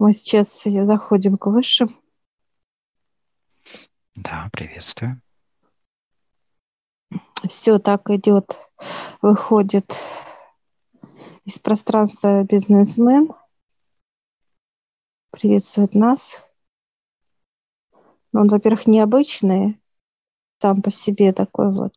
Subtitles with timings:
[0.00, 1.94] Мы сейчас заходим к высшим.
[4.14, 5.20] Да, приветствую.
[7.46, 8.58] Все так идет,
[9.20, 9.94] выходит
[11.44, 13.28] из пространства бизнесмен,
[15.32, 16.46] приветствует нас.
[18.32, 19.78] Он, во-первых, необычный,
[20.62, 21.92] сам по себе такой вот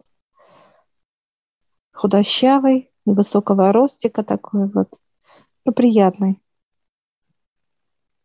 [1.93, 4.89] худощавый, невысокого ростика такой вот,
[5.63, 6.42] ну, приятный.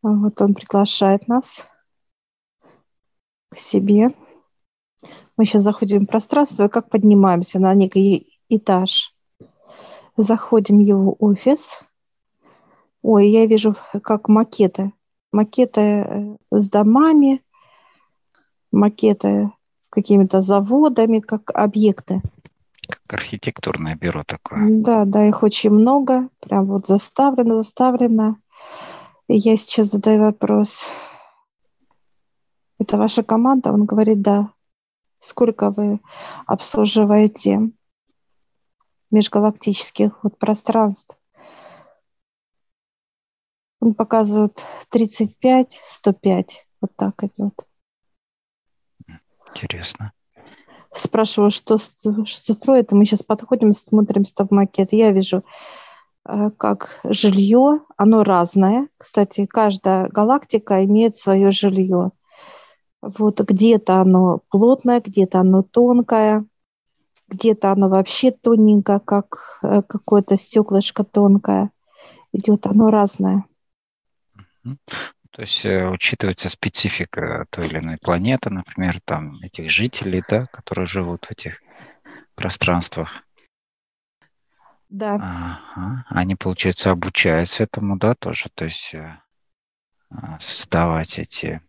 [0.02, 1.68] Вот он приглашает нас
[3.50, 4.14] к себе.
[5.36, 9.14] Мы сейчас заходим в пространство, как поднимаемся на некий этаж.
[10.16, 11.84] Заходим в его офис.
[13.02, 14.92] Ой, я вижу как макеты.
[15.30, 17.42] Макеты э, с домами,
[18.72, 22.20] макеты с какими-то заводами, как объекты.
[22.88, 24.70] Как архитектурное бюро такое.
[24.72, 26.28] Да, да, их очень много.
[26.40, 28.36] Прям вот заставлено, заставлено.
[29.30, 30.86] Я сейчас задаю вопрос.
[32.78, 33.72] Это ваша команда?
[33.72, 34.52] Он говорит, да.
[35.20, 36.00] Сколько вы
[36.46, 37.70] обслуживаете
[39.10, 41.18] межгалактических вот пространств?
[43.80, 46.66] Он показывает 35, 105.
[46.80, 47.66] Вот так идет.
[49.50, 50.12] Интересно.
[50.90, 54.92] Спрашиваю, что, что строит, мы сейчас подходим, смотрим стоп-макет.
[54.92, 55.44] Я вижу,
[56.58, 58.88] как жилье, оно разное.
[58.98, 62.12] Кстати, каждая галактика имеет свое жилье.
[63.00, 66.44] Вот где-то оно плотное, где-то оно тонкое,
[67.28, 71.70] где-то оно вообще тоненькое, как э, какое-то стеклышко тонкое.
[72.32, 73.44] Идет оно разное.
[75.30, 80.86] То есть э, учитывается специфика той или иной планеты, например, там этих жителей, да, которые
[80.86, 81.62] живут в этих
[82.34, 83.22] пространствах.
[84.88, 85.14] Да.
[85.14, 86.04] Ага.
[86.08, 89.20] Они, получается, обучаются этому, да, тоже, то есть э,
[90.10, 91.60] а, создавать эти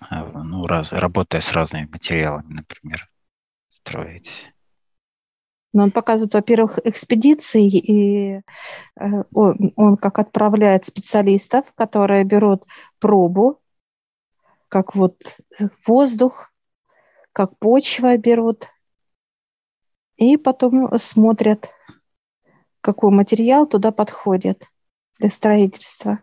[0.00, 3.10] а, ну, раз, работая с разными материалами, например,
[3.68, 4.52] строить.
[5.72, 8.42] Но он показывает, во-первых, экспедиции, и э,
[9.34, 12.64] он, он как отправляет специалистов, которые берут
[13.00, 13.60] пробу,
[14.68, 15.38] как вот
[15.86, 16.52] воздух,
[17.32, 18.68] как почва берут,
[20.16, 21.70] и потом смотрят,
[22.80, 24.64] какой материал туда подходит
[25.18, 26.20] для строительства?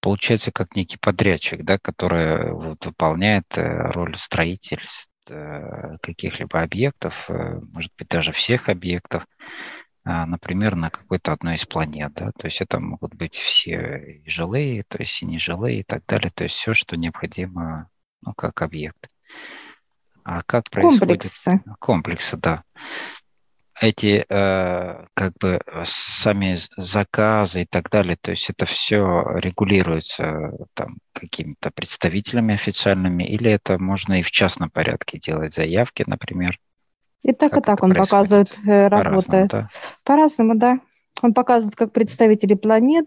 [0.00, 7.60] Получается как некий подрядчик, да, который вот, выполняет э, роль строительств э, каких-либо объектов, э,
[7.72, 9.26] может быть, даже всех объектов,
[10.06, 14.28] а, например, на какой-то одной из планет, да, то есть это могут быть все и
[14.28, 17.88] жилые, то есть и нежилые и так далее, то есть все, что необходимо,
[18.20, 19.08] ну, как объект.
[20.22, 21.00] А как происходит...
[21.00, 21.62] Комплексы.
[21.78, 22.64] Комплексы, да
[23.80, 30.98] эти э, как бы сами заказы и так далее, то есть это все регулируется там
[31.12, 36.58] какими-то представителями официальными, или это можно и в частном порядке делать заявки, например?
[37.22, 38.10] И так, как и так он происходит?
[38.10, 39.26] показывает, э, работает.
[39.26, 39.68] По-разному, да?
[40.04, 40.78] По-разному, да.
[41.22, 43.06] Он показывает, как представители планет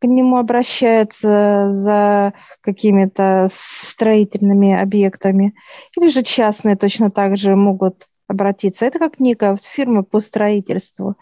[0.00, 2.32] к нему обращаются за
[2.62, 5.54] какими-то строительными объектами.
[5.96, 8.86] Или же частные точно так же могут обратиться.
[8.86, 11.16] Это как некая фирма по строительству.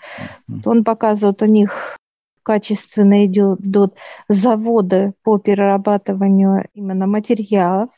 [0.49, 0.63] Mm-hmm.
[0.67, 1.97] Он показывает, у них
[2.43, 3.95] качественно идут, идут
[4.29, 7.91] заводы по перерабатыванию именно материалов,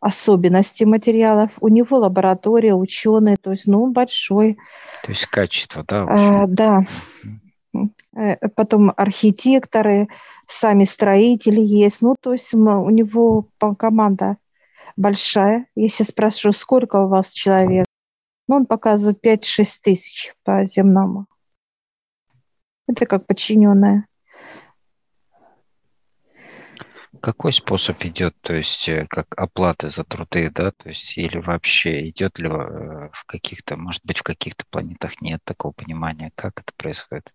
[0.00, 1.50] особенности материалов.
[1.60, 4.58] У него лаборатория, ученые, то есть, ну, большой.
[5.04, 6.06] То есть качество, да?
[6.08, 6.84] А, да.
[7.72, 8.50] Mm-hmm.
[8.56, 10.08] Потом архитекторы,
[10.46, 12.02] сами строители есть.
[12.02, 13.46] Ну, то есть у него
[13.78, 14.38] команда
[14.96, 15.66] большая.
[15.74, 17.86] Если спрашиваю, сколько у вас человек,
[18.48, 21.26] ну, он показывает 5-6 тысяч по земному.
[22.88, 24.06] Это как подчиненная.
[27.20, 32.08] Какой способ идет, то есть э, как оплаты за труды, да, то есть или вообще
[32.08, 36.72] идет ли э, в каких-то, может быть, в каких-то планетах нет такого понимания, как это
[36.76, 37.34] происходит?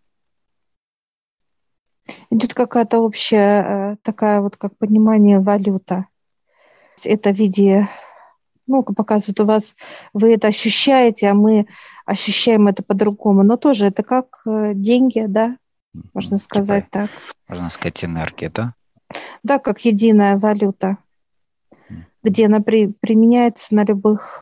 [2.30, 6.08] Идет какая-то общая э, такая вот как понимание валюта
[7.06, 7.90] это в виде,
[8.68, 9.76] ну, показывают у вас,
[10.14, 11.68] вы это ощущаете, а мы
[12.06, 13.44] ощущаем это по-другому.
[13.44, 15.58] Но тоже это как э, деньги, да,
[16.14, 17.10] можно типа сказать типа, так.
[17.48, 18.74] Можно сказать энергия, да?
[19.44, 20.98] Да, как единая валюта,
[21.90, 22.04] mm.
[22.24, 24.42] где она при, применяется на любых,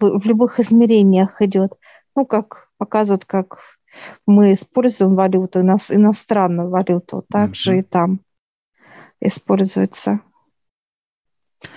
[0.00, 1.72] в, в любых измерениях идет.
[2.14, 3.60] Ну, как показывают, как
[4.26, 7.80] мы используем валюту, иностранную валюту, также mm-hmm.
[7.80, 8.20] и там
[9.20, 10.20] используется.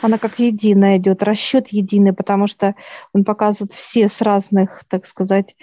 [0.01, 2.75] Она как единая идет, расчет единый, потому что
[3.13, 5.55] он показывает все с разных, так сказать,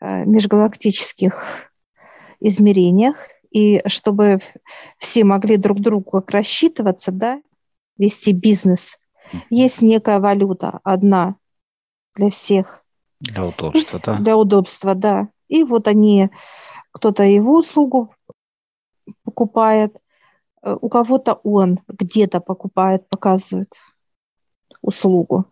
[0.00, 1.72] э, межгалактических
[2.40, 3.16] измерениях
[3.50, 4.40] и чтобы
[4.98, 7.40] все могли друг другу рассчитываться, да,
[7.96, 8.98] вести бизнес,
[9.50, 11.36] есть некая валюта одна
[12.14, 12.84] для всех.
[13.20, 14.18] Для удобства, да?
[14.18, 15.28] Для удобства, да.
[15.48, 16.30] И вот они,
[16.90, 18.14] кто-то его услугу
[19.24, 19.96] покупает,
[20.64, 23.74] у кого-то он где-то покупает, показывает
[24.80, 25.46] услугу.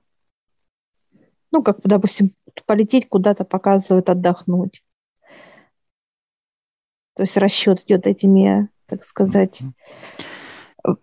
[1.51, 2.31] Ну, как, допустим,
[2.67, 4.83] полететь куда-то показывают отдохнуть.
[7.15, 9.63] То есть расчет идет этими, так сказать,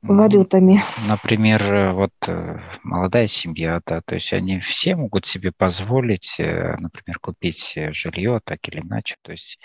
[0.01, 0.81] валютами.
[1.07, 7.19] Например, вот э, молодая семья, да, то есть они все могут себе позволить, э, например,
[7.19, 9.59] купить жилье так или иначе, то есть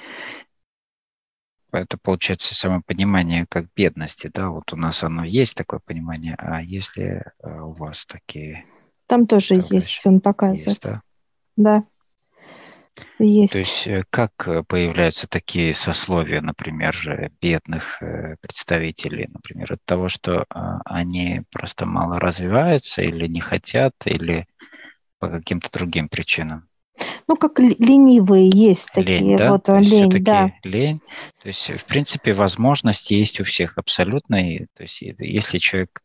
[1.79, 7.25] это получается самопонимание как бедности, да, вот у нас оно есть такое понимание, а если
[7.43, 8.65] э, у вас такие...
[9.07, 10.67] Там тоже товарищи, есть, он показывает.
[10.67, 11.03] Есть, да?
[11.57, 11.85] Да.
[13.19, 13.53] Есть.
[13.53, 17.99] То есть э, как э, появляются такие сословия, например, бедных
[18.41, 24.47] представителей, например, от того, что а, они просто мало развиваются или не хотят, или
[25.19, 26.69] по каким-то другим причинам?
[27.27, 29.19] Ну, как ленивые есть такие.
[29.19, 29.53] Лень, да?
[29.53, 30.53] Вот, то лень, да.
[30.63, 31.01] Лень.
[31.43, 34.37] То есть, в принципе, возможности есть у всех абсолютно.
[34.37, 36.03] И, то есть, если человек,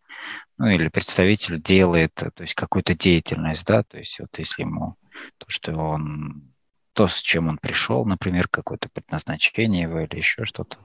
[0.57, 4.95] ну, или представитель делает, то есть, какую-то деятельность, да, то есть, вот если ему
[5.38, 6.54] то, что он,
[6.94, 10.77] то, с чем он пришел, например, какое-то предназначение его или еще что-то,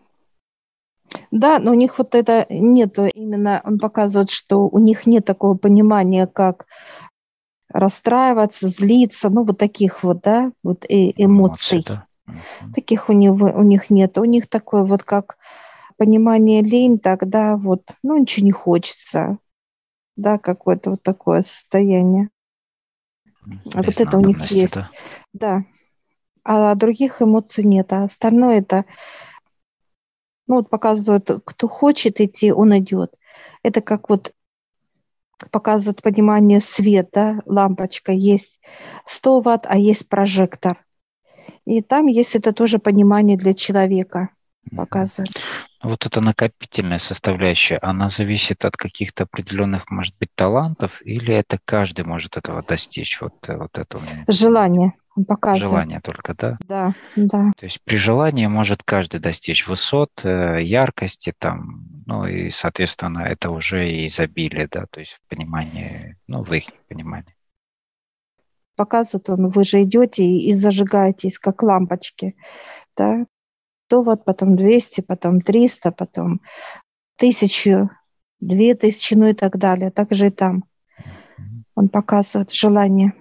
[1.30, 5.56] да, но у них вот это нет, именно он показывает, что у них нет такого
[5.56, 6.66] понимания, как
[7.74, 11.78] расстраиваться, злиться, ну вот таких вот, да, вот э эмоций.
[11.78, 12.02] Эмоции.
[12.74, 14.16] Таких у, него, у них нет.
[14.16, 15.36] У них такое вот как
[15.98, 19.38] понимание лень, тогда вот, ну ничего не хочется,
[20.16, 22.30] да, какое-то вот такое состояние.
[23.74, 24.74] А вот это у них есть.
[24.74, 24.88] Да.
[25.32, 25.64] да.
[26.44, 27.92] А других эмоций нет.
[27.92, 28.84] А остальное это,
[30.46, 33.14] ну вот показывают, кто хочет идти, он идет.
[33.64, 34.32] Это как вот
[35.50, 38.60] показывают понимание света, лампочка есть
[39.06, 40.84] 100 ватт, а есть прожектор.
[41.64, 44.30] И там есть это тоже понимание для человека
[44.74, 45.28] показывает.
[45.82, 52.04] Вот эта накопительная составляющая, она зависит от каких-то определенных, может быть, талантов, или это каждый
[52.04, 53.20] может этого достичь?
[53.20, 54.02] Вот, э, вот этого?
[54.26, 54.94] Желание
[55.26, 55.70] показывает.
[55.70, 56.58] Желание только, да?
[56.66, 57.52] Да, да.
[57.56, 63.50] То есть при желании может каждый достичь высот, э, яркости там, ну и, соответственно, это
[63.50, 67.36] уже и изобилие, да, то есть в понимании, ну, в их понимании.
[68.76, 72.36] Показывает он, вы же идете и зажигаетесь, как лампочки,
[72.96, 73.26] да,
[73.86, 76.40] 100 ватт, потом 200, потом 300, потом
[77.18, 77.88] 1000,
[78.40, 79.90] 2000, ну и так далее.
[79.90, 80.64] Так же и там.
[81.74, 83.12] Он показывает желание.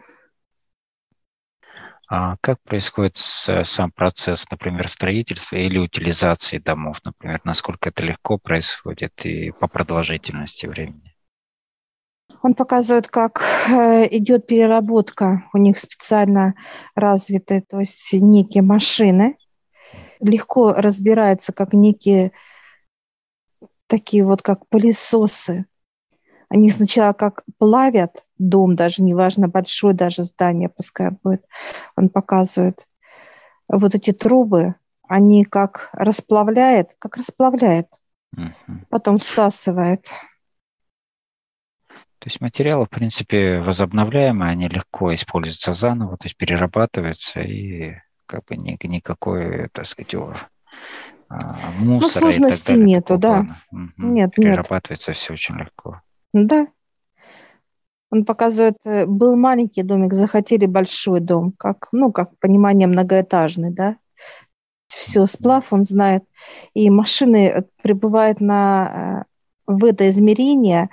[2.09, 9.25] А как происходит сам процесс, например, строительства или утилизации домов, например, насколько это легко происходит
[9.25, 11.15] и по продолжительности времени?
[12.41, 15.49] Он показывает, как э, идет переработка.
[15.53, 16.55] У них специально
[16.93, 19.37] развиты, то есть некие машины,
[20.19, 22.33] легко разбирается, как некие
[23.87, 25.65] такие вот, как пылесосы.
[26.49, 31.45] Они сначала как плавят дом, даже неважно, большое даже здание, пускай будет,
[31.95, 32.87] он показывает.
[33.67, 34.75] Вот эти трубы,
[35.07, 37.87] они как расплавляет, как расплавляет,
[38.35, 38.53] угу.
[38.89, 40.09] потом всасывает.
[42.19, 48.45] То есть материалы, в принципе, возобновляемые, они легко используются заново, то есть перерабатываются и как
[48.45, 50.15] бы ни, никакой, так сказать,
[51.29, 53.45] а, мусора ну, сложности и так далее, нету, да.
[53.71, 53.91] Угу.
[53.97, 55.17] Нет, Перерабатывается нет.
[55.17, 56.01] все очень легко.
[56.33, 56.67] Да.
[58.13, 63.97] Он показывает, э, был маленький домик, захотели большой дом, как, ну, как понимание многоэтажный, да.
[64.87, 66.23] Все, сплав он знает.
[66.75, 69.25] И машины э, прибывают на,
[69.65, 70.89] э, в это измерение,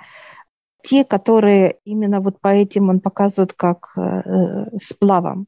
[0.81, 5.45] те, которые именно вот по этим он показывает как э, сплавом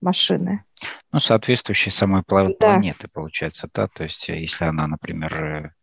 [0.00, 0.62] машины.
[1.10, 3.08] Ну, соответствующей самой планеты, да.
[3.12, 5.74] получается, да, то есть если она, например,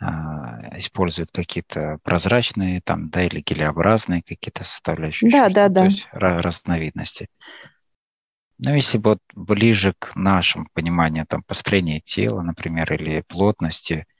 [0.00, 5.30] а, использует какие-то прозрачные там, да, или гелеобразные какие-то составляющие.
[5.30, 5.82] Да, да, да.
[5.82, 7.28] То есть разновидности.
[8.58, 14.06] Но если вот ближе к нашему пониманию там, построения тела, например, или плотности–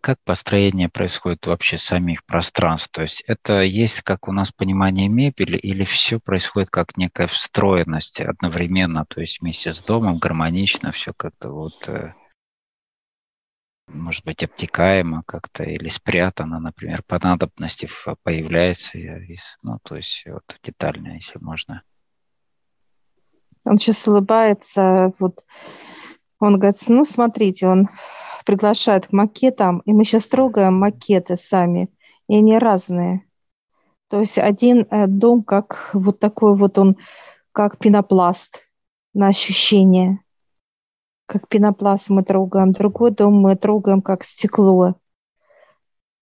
[0.00, 2.90] как построение происходит вообще самих пространств?
[2.92, 8.20] То есть это есть как у нас понимание мебели или все происходит как некая встроенность
[8.20, 12.14] одновременно, то есть вместе с домом гармонично все как-то вот э,
[13.88, 17.88] может быть, обтекаемо как-то или спрятано, например, по надобности
[18.22, 18.98] появляется,
[19.62, 21.82] ну, то есть вот детально, если можно.
[23.64, 25.44] Он сейчас улыбается, вот
[26.38, 27.88] Он говорит, ну, смотрите, он
[28.44, 31.88] приглашает к макетам, и мы сейчас трогаем макеты сами,
[32.28, 33.26] и они разные.
[34.08, 36.96] То есть один э, дом как вот такой вот он,
[37.52, 38.64] как пенопласт
[39.14, 40.20] на ощущение.
[41.26, 42.72] Как пенопласт мы трогаем.
[42.72, 44.94] Другой дом мы трогаем как стекло.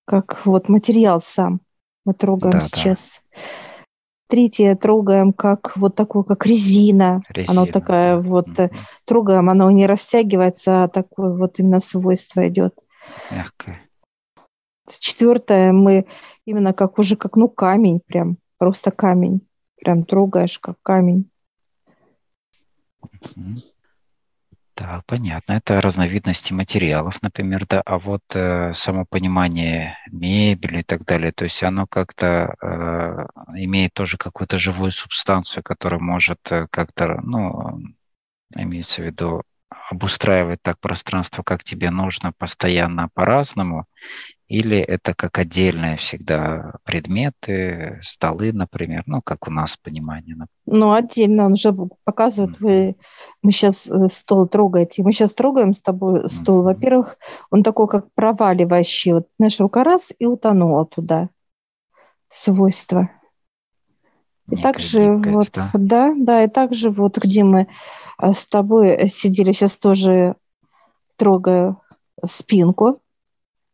[0.06, 1.60] Как вот материал сам
[2.04, 3.20] мы трогаем да, сейчас.
[3.30, 3.40] Да.
[4.28, 7.22] Третье трогаем как вот такую, как резина.
[7.28, 8.28] резина она такая да.
[8.28, 8.76] вот, mm-hmm.
[9.04, 12.74] трогаем, оно не растягивается, а такое вот именно свойство идет.
[13.30, 13.80] Мягкое.
[14.88, 16.06] Четвертое, мы
[16.46, 19.40] именно как уже как, ну, камень прям, просто камень.
[19.76, 21.30] Прям трогаешь, как камень.
[24.76, 25.52] Да, понятно.
[25.52, 27.80] Это разновидности материалов, например, да.
[27.86, 33.26] А вот э, само понимание мебели и так далее, то есть оно как-то э,
[33.62, 37.78] имеет тоже какую-то живую субстанцию, которая может э, как-то, ну,
[38.56, 39.42] имеется в виду,
[39.90, 43.86] обустраивать так пространство, как тебе нужно, постоянно по-разному,
[44.48, 50.36] или это как отдельные всегда предметы, столы, например, ну, как у нас понимание.
[50.66, 52.96] Ну, отдельно, он же показывает, вы,
[53.42, 56.60] мы сейчас э, стол трогаете, мы сейчас трогаем с тобой стол.
[56.60, 56.64] Mm-hmm.
[56.64, 57.16] Во-первых,
[57.50, 61.30] он такой, как проваливающий, вот, знаешь, рука раз и утонула туда.
[62.28, 63.10] Свойства.
[64.50, 65.70] И также вот, да?
[65.72, 67.66] да, да, и также вот, где мы
[68.20, 70.36] э, с тобой сидели, сейчас тоже
[71.16, 71.80] трогаю
[72.24, 73.00] спинку,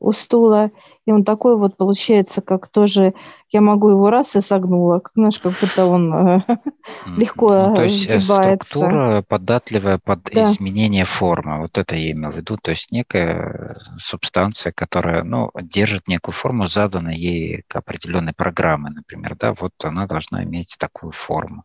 [0.00, 0.70] у стула,
[1.04, 3.14] и он такой вот получается, как тоже,
[3.50, 6.40] я могу его раз и согнула, как, знаешь, как будто он э,
[7.06, 8.68] легко ну, То есть э, сгибается.
[8.68, 10.52] структура податливая под да.
[10.52, 16.08] изменение формы, вот это я имел в виду, то есть некая субстанция, которая, ну, держит
[16.08, 21.64] некую форму, заданной ей к определенной программе, например, да, вот она должна иметь такую форму.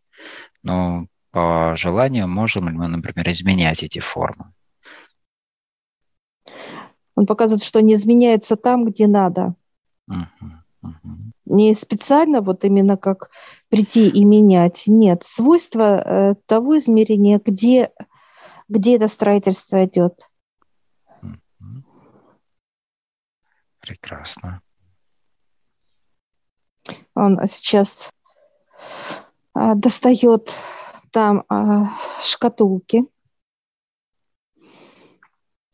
[0.62, 4.55] Но по желанию можем ли мы, например, изменять эти формы?
[7.16, 9.56] Он показывает, что не изменяется там, где надо.
[11.46, 13.30] Не специально вот именно как
[13.70, 14.84] прийти и менять.
[14.88, 17.92] Нет, свойства э, того измерения, где,
[18.68, 20.28] где это строительство идет.
[23.80, 24.62] Прекрасно.
[27.14, 28.10] Он сейчас
[29.56, 30.54] э, достает
[31.12, 31.86] там э,
[32.22, 33.06] шкатулки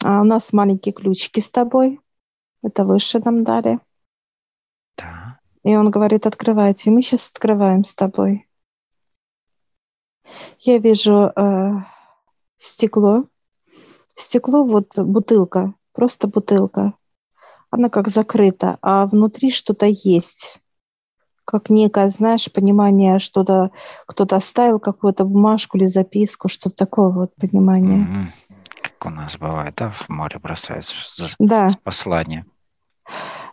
[0.03, 1.99] а у нас маленькие ключики с тобой.
[2.63, 3.79] Это выше нам дали.
[4.97, 5.39] Да.
[5.63, 6.91] И он говорит, открывайте.
[6.91, 8.47] Мы сейчас открываем с тобой.
[10.59, 11.71] Я вижу э,
[12.57, 13.25] стекло.
[14.15, 16.93] Стекло, вот бутылка, просто бутылка.
[17.69, 20.59] Она как закрыта, а внутри что-то есть.
[21.45, 23.71] Как некое, знаешь, понимание, что-то
[24.05, 28.07] кто-то оставил какую-то бумажку или записку, что-то такое вот понимание.
[28.07, 28.60] Mm-hmm
[29.05, 30.95] у нас бывает, да, в море бросается
[31.39, 31.69] да.
[31.69, 32.45] с послания.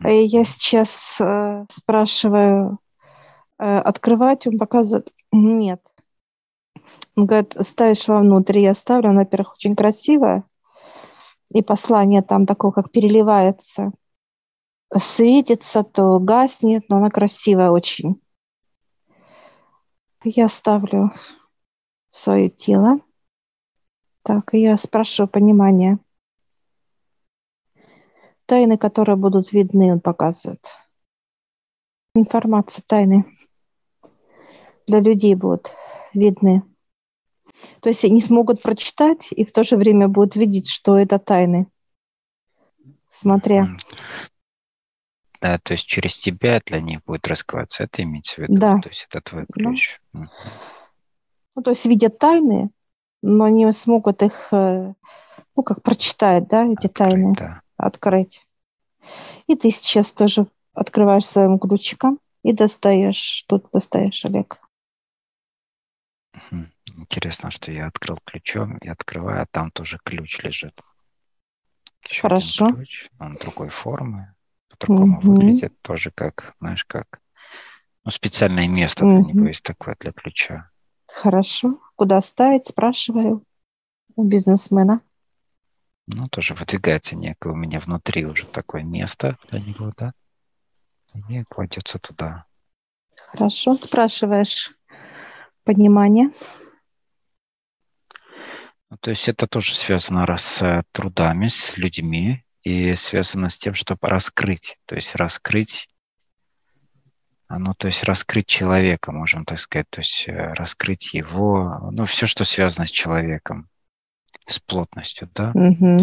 [0.03, 2.79] Э, я сейчас э, спрашиваю,
[3.59, 5.83] э, открывать, он показывает, нет.
[7.17, 10.45] Он говорит, ставишь вовнутрь, я ставлю, она, во-первых, очень красивая,
[11.51, 13.93] и послание там такое, как переливается.
[14.95, 18.21] Светится, то гаснет, но она красивая очень.
[20.25, 21.13] Я ставлю
[22.11, 23.01] свое тело.
[24.23, 25.99] Так, я спрашиваю понимание.
[28.47, 30.67] Тайны, которые будут видны, он показывает.
[32.15, 33.25] Информация, тайны
[34.89, 35.73] для людей будут
[36.15, 36.63] видны.
[37.81, 41.67] То есть они смогут прочитать и в то же время будут видеть, что это тайны,
[43.09, 43.77] смотря.
[45.41, 48.59] Да, то есть через тебя для них будет раскрываться, это имеется в виду?
[48.59, 48.81] Да.
[48.81, 50.01] То есть это твой ключ.
[50.13, 50.31] Да.
[51.55, 52.71] Ну, то есть видят тайны,
[53.23, 54.95] но не смогут их, э,
[55.57, 57.63] ну, как прочитать, да, эти открыть, тайны, да.
[57.77, 58.47] открыть.
[59.47, 64.59] И ты сейчас тоже открываешь своим ключиком и достаешь, ты достаешь, Олег.
[66.87, 70.81] Интересно, что я открыл ключом и открываю, а там тоже ключ лежит.
[72.09, 72.73] Еще Хорошо.
[72.73, 74.35] ключ, он другой формы,
[74.69, 75.33] по-другому угу.
[75.33, 77.21] выглядит, тоже как, знаешь, как
[78.05, 79.25] ну, специальное место угу.
[79.25, 80.71] для него есть такое для ключа.
[81.07, 81.81] Хорошо.
[81.99, 83.45] Куда ставить, спрашиваю
[84.15, 85.01] у бизнесмена.
[86.07, 90.13] Ну, тоже выдвигается некое у меня внутри уже такое место для него, да?
[91.29, 92.47] И кладется туда.
[93.17, 94.77] Хорошо, спрашиваешь
[95.65, 96.31] понимание.
[98.91, 103.75] Ну, то есть это тоже связано с э, трудами, с людьми и связано с тем,
[103.75, 105.89] чтобы раскрыть, то есть раскрыть
[107.49, 112.27] ну, то есть раскрыть человека, можем так сказать, то есть э, раскрыть его, ну, все,
[112.27, 113.69] что связано с человеком.
[114.47, 115.53] с плотностью, да?
[115.55, 115.99] Угу.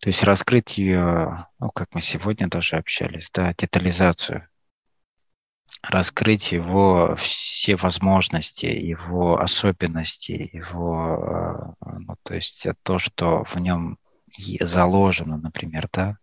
[0.00, 4.48] То есть раскрыть ее, ну, как мы сегодня даже общались, да, детализацию,
[5.82, 13.98] раскрыть его все возможности, его особенности, его, э, ну, то есть то, что в нем
[14.60, 16.18] заложено, например, да,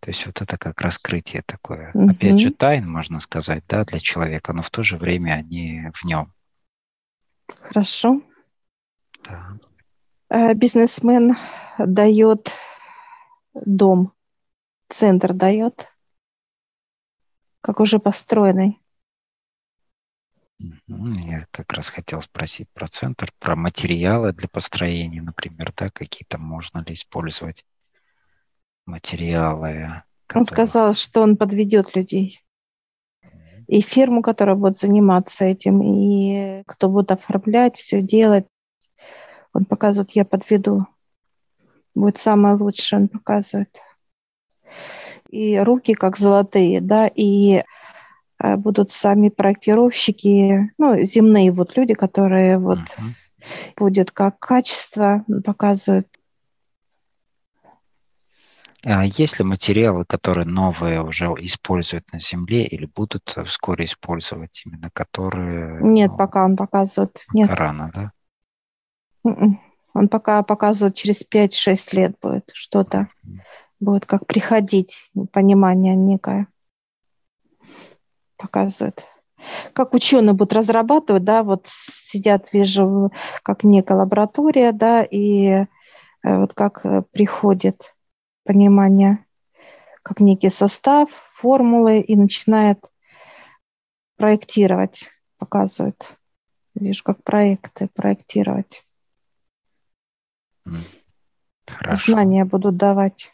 [0.00, 1.90] то есть вот это как раскрытие такое.
[1.94, 2.10] Угу.
[2.10, 6.04] Опять же, тайн, можно сказать, да, для человека, но в то же время они в
[6.04, 6.32] нем.
[7.48, 8.22] Хорошо.
[9.24, 9.58] Да.
[10.28, 11.36] Э, бизнесмен
[11.78, 12.52] дает
[13.54, 14.12] дом,
[14.88, 15.88] центр дает,
[17.60, 18.80] как уже построенный.
[20.58, 26.78] Я как раз хотел спросить про центр, про материалы для построения, например, да, какие-то можно
[26.78, 27.64] ли использовать
[28.86, 30.02] материалы.
[30.26, 30.40] Которые...
[30.40, 32.40] Он сказал, что он подведет людей.
[33.66, 38.46] И фирму, которая будет заниматься этим, и кто будет оформлять, все делать.
[39.52, 40.86] Он показывает, я подведу.
[41.94, 43.80] Будет самое лучшее, он показывает.
[45.30, 47.62] И руки как золотые, да, и
[48.38, 53.74] э, будут сами проектировщики, ну, земные вот люди, которые вот uh-huh.
[53.76, 56.06] будет как качество показывают
[58.86, 65.82] есть ли материалы, которые новые уже используют на Земле или будут вскоре использовать именно которые?
[65.82, 67.24] Нет, ну, пока он показывает.
[67.32, 67.50] Нет.
[67.50, 68.12] Рано, да?
[69.24, 69.60] М-м.
[69.92, 73.08] Он пока показывает через 5-6 лет будет что-то.
[73.24, 73.38] Mm.
[73.80, 76.46] Будет как приходить, понимание некое.
[78.36, 79.04] Показывает.
[79.72, 83.10] Как ученые будут разрабатывать, да, вот сидят, вижу,
[83.42, 85.66] как некая лаборатория, да, и э,
[86.22, 87.95] вот как э, приходит
[88.46, 89.24] понимание,
[90.02, 92.78] как некий состав, формулы, и начинает
[94.16, 96.16] проектировать, показывает.
[96.74, 98.84] Вижу, как проекты проектировать.
[101.66, 102.12] Хорошо.
[102.12, 103.32] Знания будут давать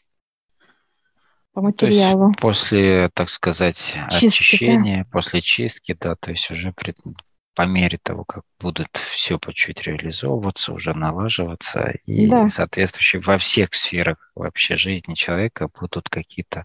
[1.52, 2.33] по материалу.
[2.40, 5.11] После, так сказать, чистки, очищения, да?
[5.11, 6.98] после чистки, да, то есть уже пред,
[7.55, 12.49] по мере того, как будут все по чуть реализовываться, уже налаживаться, и да.
[12.49, 16.65] соответствующие во всех сферах вообще жизни человека будут какие-то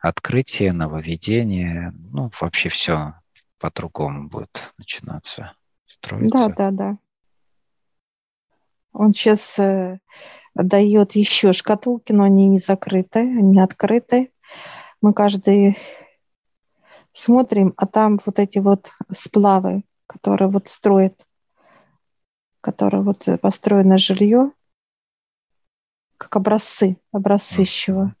[0.00, 3.14] открытия, нововведения, ну, вообще все
[3.58, 5.52] по-другому будет начинаться
[5.86, 6.48] строиться.
[6.48, 6.98] Да, да, да.
[8.92, 10.00] Он сейчас э,
[10.54, 14.32] дает еще шкатулки, но они не закрыты, они открыты.
[15.00, 15.78] Мы каждый
[17.12, 21.24] смотрим, а там вот эти вот сплавы, который вот строит,
[22.60, 24.50] который вот построено жилье,
[26.18, 28.12] как образцы, образцы чего.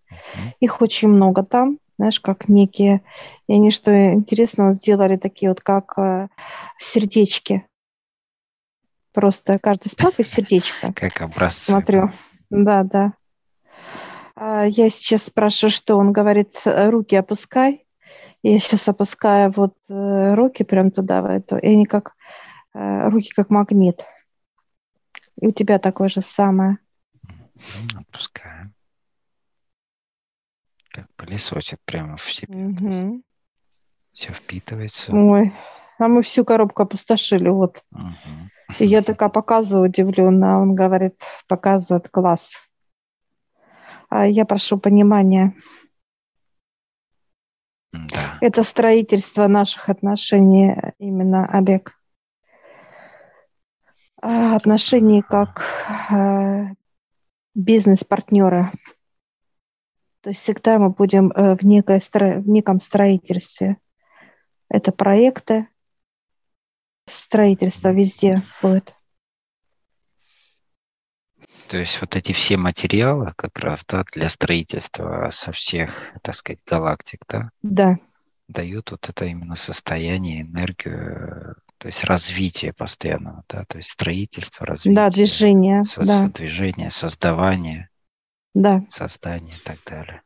[0.60, 3.02] Их очень много там, знаешь, как некие,
[3.48, 6.28] и они что интересно сделали такие вот как э,
[6.78, 7.66] сердечки.
[9.12, 10.92] Просто каждый сплав из сердечка.
[10.94, 11.72] Как образцы.
[11.72, 12.12] Смотрю.
[12.48, 13.14] Да, да.
[14.36, 17.84] А я сейчас спрашиваю, что он говорит, руки опускай.
[18.42, 22.14] Я сейчас опускаю вот э, руки прям туда, в эту, и они как,
[22.74, 24.06] э, руки как магнит.
[25.40, 26.78] И у тебя такое же самое.
[27.98, 28.74] Отпускаем.
[30.90, 32.66] Как пылесосит прямо в себе.
[32.66, 33.22] Угу.
[34.12, 35.12] Все впитывается.
[35.12, 35.52] Ой,
[35.98, 37.84] а мы всю коробку опустошили, вот.
[37.92, 38.50] Угу.
[38.78, 40.60] И я такая показываю, удивленно.
[40.60, 42.54] Он говорит, показывает класс.
[44.08, 45.54] А я прошу понимания.
[48.40, 51.94] Это строительство наших отношений именно, Олег.
[54.22, 55.64] А, отношений как
[56.10, 56.74] э,
[57.54, 58.72] бизнес-партнера.
[60.22, 63.78] То есть всегда мы будем э, в, некой, в неком строительстве.
[64.68, 65.68] Это проекты,
[67.06, 68.94] строительство везде будет.
[71.68, 76.62] То есть вот эти все материалы как раз да, для строительства со всех, так сказать,
[76.66, 77.50] галактик, да?
[77.62, 77.98] Да.
[78.50, 84.96] Дают вот это именно состояние, энергию, то есть развитие постоянного, да, то есть строительство, развитие.
[84.96, 85.84] Да, движение.
[85.84, 86.28] Со- да.
[86.28, 87.90] Движение, создавание.
[88.54, 88.84] Да.
[88.88, 90.22] Создание и так далее.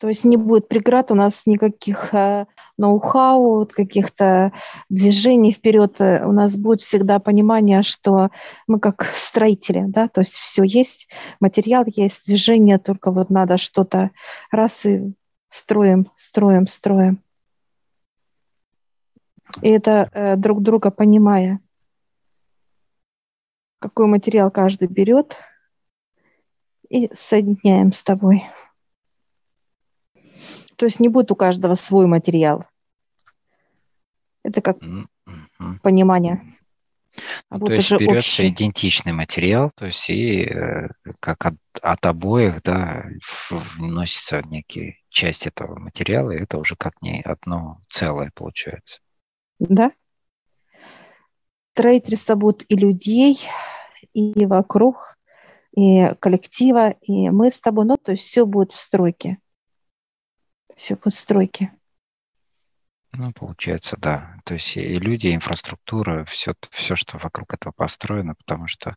[0.00, 2.46] То есть не будет преград у нас никаких э,
[2.76, 4.52] ноу-хау, каких-то
[4.88, 6.00] движений вперед.
[6.00, 8.30] Э, у нас будет всегда понимание, что
[8.66, 11.08] мы как строители, да, то есть все есть,
[11.40, 14.10] материал есть, движение, только вот надо что-то
[14.50, 15.14] раз и
[15.48, 17.22] строим, строим, строим.
[19.62, 21.60] И это э, друг друга понимая,
[23.78, 25.36] какой материал каждый берет,
[26.88, 28.44] и соединяем с тобой.
[30.76, 32.64] То есть не будет у каждого свой материал.
[34.42, 35.80] Это как mm-hmm.
[35.82, 36.40] понимание.
[37.50, 38.48] Ну, то есть берется общий.
[38.48, 40.88] идентичный материал, то есть и э,
[41.20, 43.06] как от, от обоих, да,
[43.50, 49.00] вносится некие часть этого материала, и это уже как не одно целое получается.
[49.58, 49.92] Да.
[51.72, 53.38] Строительство будет и людей,
[54.12, 55.16] и вокруг,
[55.76, 59.38] и коллектива, и мы с тобой, ну, то есть все будет в стройке.
[60.74, 61.72] Все будет в стройке.
[63.12, 64.36] Ну, получается, да.
[64.44, 68.96] То есть и люди, и инфраструктура, все, все, что вокруг этого построено, потому что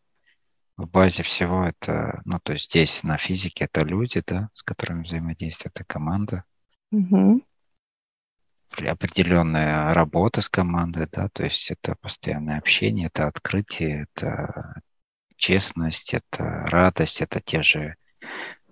[0.76, 5.02] в базе всего это, ну, то есть здесь на физике это люди, да, с которыми
[5.02, 6.44] взаимодействует эта команда.
[6.90, 7.42] Угу.
[8.78, 14.80] Определенная работа с командой, да, то есть это постоянное общение, это открытие, это
[15.36, 17.96] честность, это радость, это те же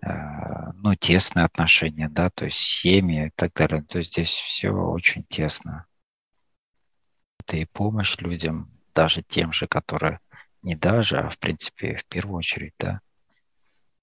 [0.02, 3.82] Э, ну, тесные отношения, да, то есть семьи и так далее.
[3.82, 5.86] То есть здесь все очень тесно.
[7.40, 10.20] Это и помощь людям, даже тем же, которые
[10.62, 13.00] не даже, а в принципе в первую очередь, да,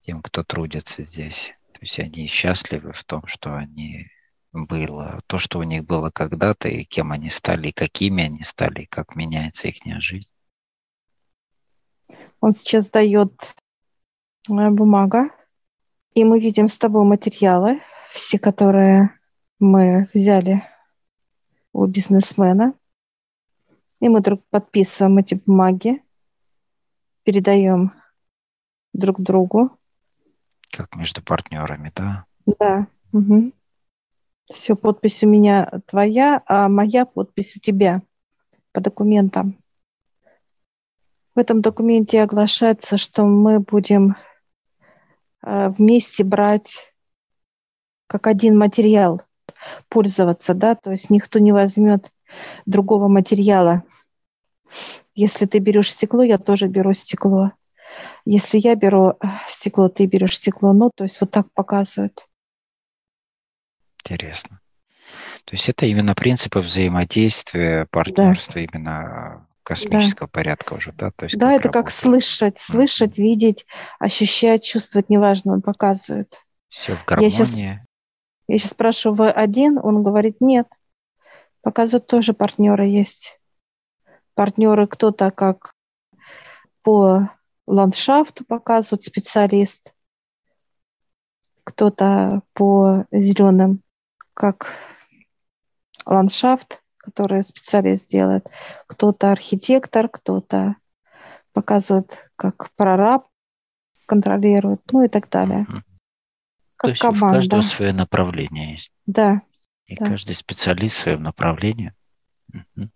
[0.01, 1.53] тем, кто трудится здесь.
[1.73, 4.07] То есть они счастливы в том, что они
[4.53, 8.83] было, то, что у них было когда-то, и кем они стали, и какими они стали,
[8.83, 10.33] и как меняется их жизнь.
[12.39, 13.55] Он сейчас дает
[14.49, 15.29] э, бумага,
[16.13, 19.12] и мы видим с тобой материалы, все, которые
[19.60, 20.63] мы взяли
[21.73, 22.73] у бизнесмена.
[23.99, 26.03] И мы друг подписываем эти бумаги,
[27.23, 27.93] передаем
[28.93, 29.77] друг другу.
[30.71, 32.25] Как между партнерами, да?
[32.60, 32.88] Да.
[33.12, 33.51] Угу.
[34.49, 38.01] Все, подпись у меня твоя, а моя подпись у тебя
[38.71, 39.57] по документам.
[41.36, 44.15] В этом документе оглашается, что мы будем
[45.47, 46.93] Э, вместе брать
[48.07, 49.21] как один материал,
[49.88, 52.12] пользоваться, да, то есть никто не возьмет
[52.65, 53.83] другого материала.
[55.15, 57.53] Если ты берешь стекло, я тоже беру стекло.
[58.25, 59.15] Если я беру э,
[59.47, 60.73] стекло, ты берешь стекло.
[60.73, 62.27] Ну, то есть вот так показывают.
[64.10, 64.60] Интересно.
[65.46, 68.62] То есть это именно принципы взаимодействия, партнерства, да.
[68.62, 70.32] именно космического да.
[70.32, 71.12] порядка уже, да?
[71.12, 71.74] То есть да, это работает.
[71.74, 73.24] как слышать, слышать, mm-hmm.
[73.24, 73.65] видеть,
[74.00, 76.41] ощущать, чувствовать, неважно, он показывает.
[76.70, 77.30] Все в гармонии.
[77.30, 79.80] Я сейчас, я сейчас спрашиваю, вы один?
[79.82, 80.67] Он говорит, нет.
[81.62, 83.39] Показывают тоже партнеры есть.
[84.36, 85.72] Партнеры кто-то как
[86.82, 87.30] по
[87.67, 89.93] ландшафту показывают специалист,
[91.63, 93.82] кто-то по зеленым,
[94.38, 94.67] как
[96.06, 98.47] ландшафт, которые специалист делает.
[98.86, 100.76] Кто-то архитектор, кто-то
[101.54, 103.26] показывает, как прораб
[104.06, 105.65] контролирует, ну и так далее.
[105.67, 105.82] Угу.
[106.76, 107.26] Как То есть команда.
[107.26, 108.91] у каждого свое направление есть.
[109.08, 109.41] Да.
[109.88, 110.06] И да.
[110.06, 111.93] каждый специалист в своем направлении.
[112.54, 112.89] Угу.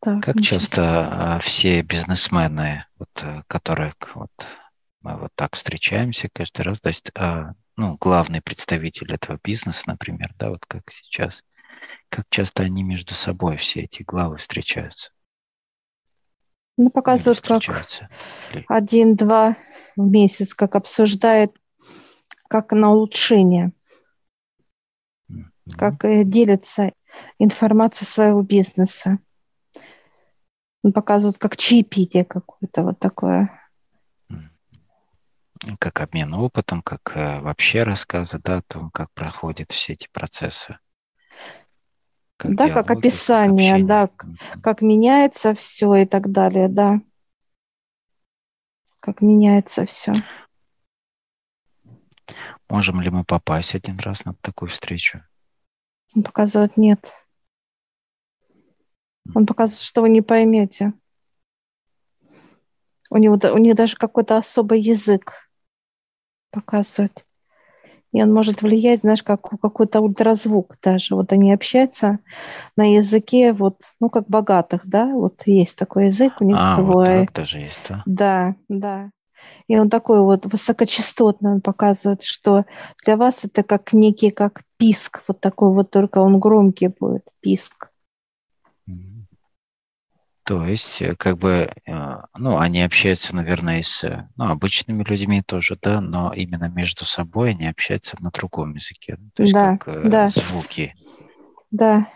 [0.00, 4.30] Так, как часто а, все бизнесмены, вот, э, которые вот,
[5.00, 10.34] мы вот так встречаемся каждый раз, то есть, а, ну, главный представитель этого бизнеса, например,
[10.38, 11.42] да, вот как сейчас,
[12.08, 15.10] как часто они между собой, все эти главы, встречаются?
[16.76, 17.64] Ну, показывают, как
[18.68, 19.56] один-два
[19.96, 21.56] в месяц, как обсуждает,
[22.48, 23.72] как на улучшение,
[25.30, 25.76] mm-hmm.
[25.76, 26.92] как э, делится
[27.38, 29.18] информацией своего бизнеса.
[30.84, 33.57] Он показывает, как чаепитие какое-то вот такое.
[35.78, 40.78] Как обмен опытом, как э, вообще рассказы, да, о том, как проходят все эти процессы.
[42.36, 44.10] Как да, диалоги, как описание, как да,
[44.62, 47.00] как меняется все и так далее, да.
[49.00, 50.12] Как меняется все.
[52.68, 55.24] Можем ли мы попасть один раз на такую встречу?
[56.14, 57.12] Он показывает нет.
[59.34, 60.92] Он показывает, что вы не поймете.
[63.10, 65.47] У него, у них даже какой-то особый язык
[66.50, 67.24] показывает
[68.12, 71.14] и он может влиять, знаешь, как какой-то ультразвук даже.
[71.14, 72.20] Вот они общаются
[72.76, 77.18] на языке, вот, ну, как богатых, да, вот есть такой язык у них а, свой.
[77.18, 78.02] Вот так даже есть, да?
[78.06, 79.10] Да, да.
[79.66, 82.64] И он такой вот высокочастотный, он показывает, что
[83.04, 87.90] для вас это как некий, как писк, вот такой вот, только он громкий будет, писк.
[90.48, 95.76] То есть, э, как бы, э, ну, они общаются, наверное, с ну, обычными людьми тоже,
[95.78, 99.18] да, но именно между собой они общаются на другом языке.
[99.34, 100.28] То есть, да, как э, да.
[100.30, 100.94] звуки.
[101.70, 102.10] Да.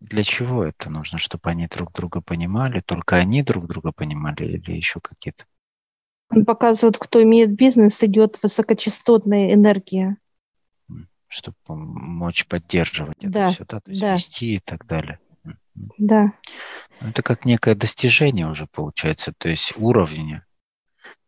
[0.00, 1.18] Для чего это нужно?
[1.18, 2.80] Чтобы они друг друга понимали?
[2.80, 5.44] Только они друг друга понимали или еще какие-то?
[6.30, 10.16] Он показывает, кто имеет бизнес, идет высокочастотная энергия.
[11.28, 14.14] Чтобы помочь поддерживать да, это все, да, то есть да.
[14.14, 15.18] вести и так далее.
[15.74, 16.32] Да.
[17.00, 20.46] Это как некое достижение уже получается, то есть уровня.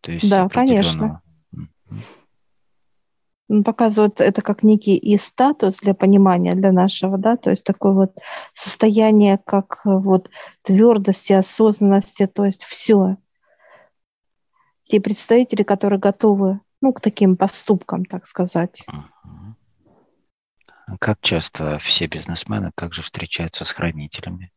[0.01, 1.23] То есть да, конечно.
[3.49, 7.93] Он показывает это как некий и статус для понимания для нашего, да, то есть такое
[7.93, 8.19] вот
[8.55, 10.31] состояние как вот
[10.63, 13.17] твердости, осознанности, то есть все.
[14.89, 18.85] Те представители, которые готовы, ну, к таким поступкам, так сказать.
[21.01, 24.53] Как часто все бизнесмены также встречаются с хранителями?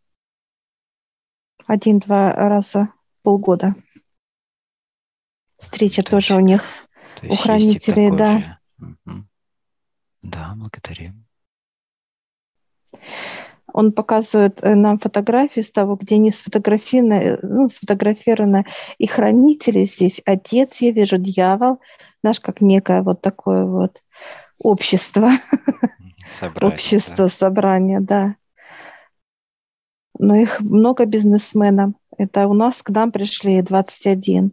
[1.66, 3.76] Один-два раза в полгода.
[5.58, 6.64] Встреча то тоже есть, у них,
[7.24, 8.60] у хранителей, да.
[8.80, 9.26] Угу.
[10.22, 11.26] Да, благодарим.
[13.74, 18.66] Он показывает э, нам фотографии с того, где они сфотографированы, ну, сфотографированы
[18.98, 20.22] и хранители здесь.
[20.26, 21.80] Отец, я вижу, дьявол,
[22.24, 24.02] наш как некое вот такое вот
[24.60, 25.32] общество.
[26.28, 27.30] Собрание, общество, да.
[27.30, 28.36] собрание, да.
[30.20, 31.94] Но их много бизнесменов.
[32.18, 34.52] Это у нас к нам пришли 21,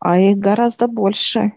[0.00, 1.52] а их гораздо больше.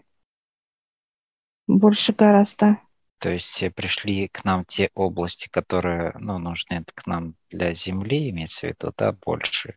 [1.66, 2.78] Больше гораздо.
[3.18, 8.30] То есть все пришли к нам те области, которые ну, нужны к нам для Земли,
[8.30, 9.76] имеется в виду, да, больше.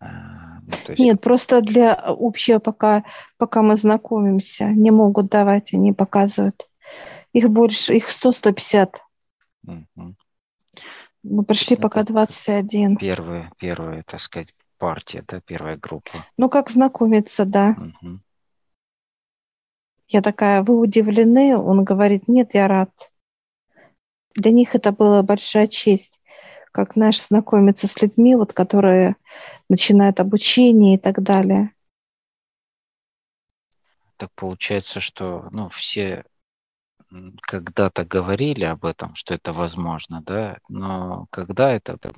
[0.00, 0.98] А, ну, есть...
[0.98, 3.04] Нет, просто для общего, пока,
[3.36, 6.68] пока мы знакомимся, не могут давать, они показывают.
[7.34, 8.94] Их больше, их 100-150.
[9.66, 10.14] Угу.
[11.24, 12.96] Мы пришли пока 21.
[12.96, 16.24] Первая, первая, так сказать, партия, да, первая группа.
[16.38, 17.76] Ну, как знакомиться, да.
[17.76, 18.20] Угу.
[20.08, 21.56] Я такая, вы удивлены?
[21.56, 22.90] Он говорит, нет, я рад.
[24.34, 26.20] Для них это была большая честь,
[26.70, 29.16] как, знаешь, знакомиться с людьми, вот, которые
[29.68, 31.72] начинают обучение и так далее.
[34.18, 36.24] Так получается, что ну, все
[37.42, 42.12] когда-то говорили об этом, что это возможно, да, но когда это, это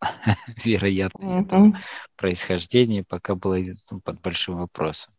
[0.64, 1.46] вероятность mm-hmm.
[1.46, 1.80] этого
[2.16, 3.58] происхождения пока была
[3.90, 5.14] ну, под большим вопросом.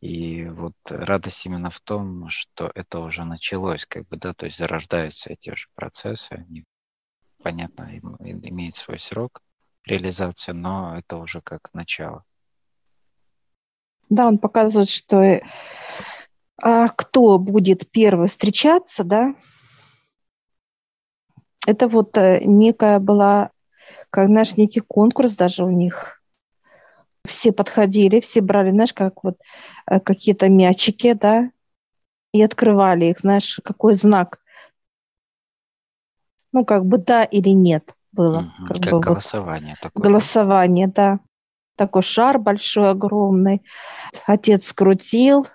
[0.00, 4.58] И вот радость именно в том, что это уже началось, как бы, да, то есть
[4.58, 6.64] зарождаются эти же процессы, они,
[7.42, 9.42] понятно, имеют свой срок
[9.84, 12.24] реализации, но это уже как начало.
[14.08, 15.40] Да, он показывает, что
[16.60, 19.34] а, кто будет первый встречаться, да,
[21.66, 23.50] это вот э, некая была,
[24.10, 26.14] как знаешь, некий конкурс даже у них–
[27.28, 29.38] все подходили, все брали, знаешь, как вот
[29.86, 31.50] э, какие-то мячики, да,
[32.32, 34.40] и открывали их, знаешь, какой знак.
[36.52, 38.52] Ну, как бы да или нет было.
[38.58, 39.80] Угу, как, как бы голосование вот.
[39.92, 40.02] такое.
[40.02, 41.20] Голосование, да.
[41.76, 43.62] Такой шар большой, огромный.
[44.26, 45.46] Отец скрутил,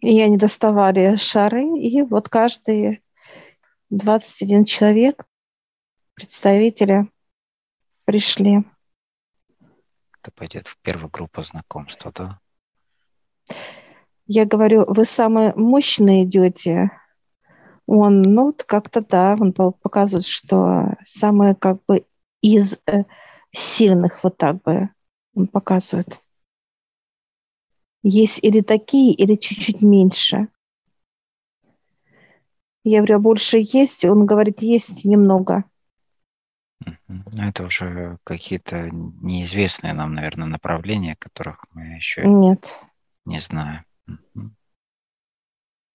[0.00, 3.02] и они доставали шары, и вот каждый
[3.90, 5.24] 21 человек,
[6.14, 7.08] представители,
[8.04, 8.64] пришли
[10.22, 12.40] это пойдет в первую группу знакомства, да?
[14.26, 16.90] Я говорю, вы самые мощные идете.
[17.86, 22.06] Он, ну, как-то да, он показывает, что самые как бы
[22.40, 23.04] из э,
[23.50, 24.90] сильных вот так бы
[25.34, 26.20] он показывает.
[28.02, 30.48] Есть или такие, или чуть-чуть меньше.
[32.82, 34.04] Я говорю, «А больше есть?
[34.04, 35.64] Он говорит, есть немного.
[37.36, 42.74] Это уже какие-то неизвестные нам, наверное, направления, которых мы еще Нет.
[43.26, 43.84] не знаем.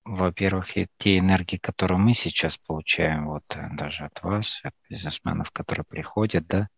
[0.04, 5.50] Во-первых, и те энергии, которые мы сейчас получаем, вот э, даже от вас, от бизнесменов,
[5.50, 6.70] которые приходят, да,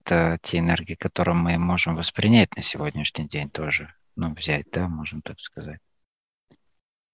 [0.00, 5.22] это те энергии, которые мы можем воспринять на сегодняшний день тоже, ну, взять, да, можем
[5.22, 5.80] так сказать.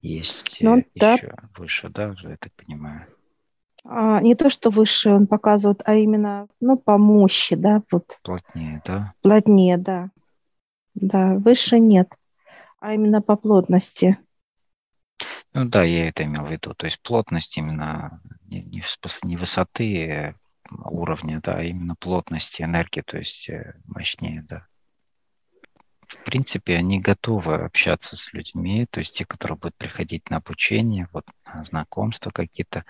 [0.01, 1.17] Есть ну, еще да.
[1.57, 3.07] выше, да, я так понимаю.
[3.85, 8.19] А, не то, что выше он показывает, а именно, ну, по мощи, да, вот.
[8.23, 9.15] Плотнее, да?
[9.23, 10.11] Плотнее, да.
[10.95, 12.13] Да, выше нет,
[12.79, 14.19] а именно по плотности.
[15.53, 16.75] Ну да, я это имел в виду.
[16.75, 18.83] То есть плотность именно не, не,
[19.25, 20.35] не высоты
[20.71, 24.67] уровня, да, а именно плотности энергии, то есть э, мощнее, да.
[26.11, 31.09] В принципе, они готовы общаться с людьми, то есть те, которые будут приходить на обучение,
[31.13, 32.85] вот на знакомства какие-то,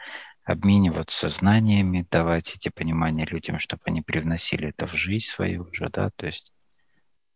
[0.44, 6.11] обмениваться знаниями, давать эти понимания людям, чтобы они привносили это в жизнь свою уже, да,
[6.16, 6.52] то есть,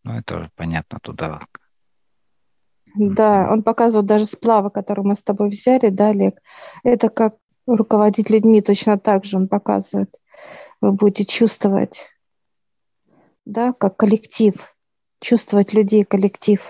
[0.02, 1.40] ну, это уже понятно туда.
[2.96, 6.40] Да, он показывает даже сплавы, которые мы с тобой взяли, да, Олег,
[6.82, 10.16] это как руководить людьми точно так же он показывает.
[10.80, 12.06] Вы будете чувствовать,
[13.44, 14.73] да, как коллектив,
[15.24, 16.60] чувствовать людей, коллектив.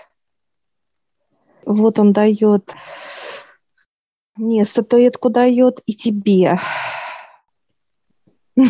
[1.66, 2.74] Вот он дает
[4.36, 6.58] не, статуэтку дает и тебе.
[8.56, 8.60] У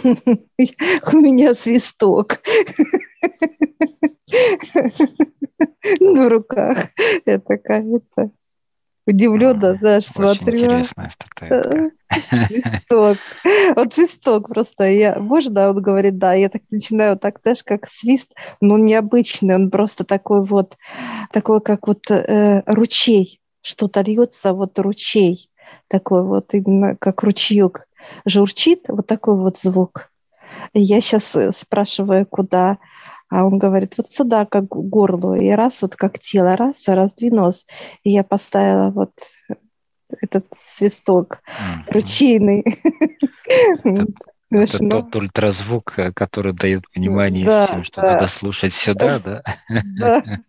[1.17, 2.41] меня свисток
[6.01, 6.89] в руках.
[7.27, 8.31] Я такая-то
[9.07, 10.55] удивленно, знаешь, смотрю.
[10.55, 11.91] интересная статуэтка.
[12.47, 13.19] Свисток.
[13.77, 14.85] Вот свисток просто.
[14.89, 16.35] Я, можно, он говорит, да.
[16.35, 19.55] Я так начинаю, так, знаешь, как свист, но необычный.
[19.55, 20.77] Он просто такой вот,
[21.33, 23.41] такой, как вот э, ручей.
[23.63, 25.49] Что-то льется, вот ручей.
[25.89, 27.89] Такой вот, именно как ручеек
[28.27, 30.11] журчит, вот такой вот звук.
[30.73, 32.79] Я сейчас э, спрашиваю, куда
[33.29, 35.35] а он говорит, вот сюда, как к горлу.
[35.35, 37.67] И раз, вот как тело, раз, раздвинулось.
[38.03, 39.13] И я поставила вот
[40.21, 41.93] этот свисток mm-hmm.
[41.93, 42.65] ручейный.
[44.55, 48.15] Это тот ультразвук, э, который дает понимание да, всем, что да.
[48.15, 49.43] надо слушать сюда, да?
[49.99, 50.23] Да.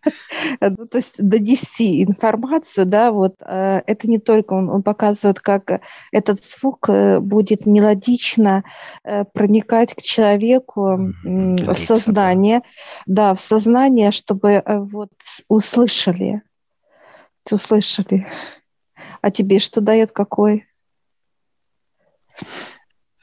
[0.60, 5.80] Ну, то есть донести информацию, да, вот э, это не только он, он показывает, как
[6.12, 8.64] этот звук э, будет мелодично
[9.32, 12.62] проникать к человеку в сознание,
[13.06, 15.10] да, в сознание, чтобы вот
[15.48, 16.42] услышали,
[17.50, 18.26] услышали.
[19.20, 20.66] А тебе что дает какой?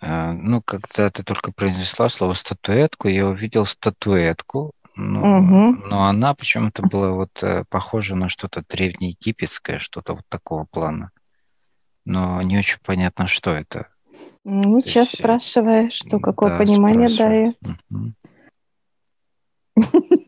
[0.06, 5.88] А, ну, когда ты только произнесла слово статуэтку, я увидел статуэтку, но, угу.
[5.88, 11.12] но она почему-то была вот э, похожа на что-то древнеегипетское, что-то вот такого плана.
[12.06, 13.88] Но не очень понятно, что это.
[14.44, 17.58] Ну, То сейчас есть, э, спрашивай, что, какое да, понимание дает.
[17.90, 18.14] Угу.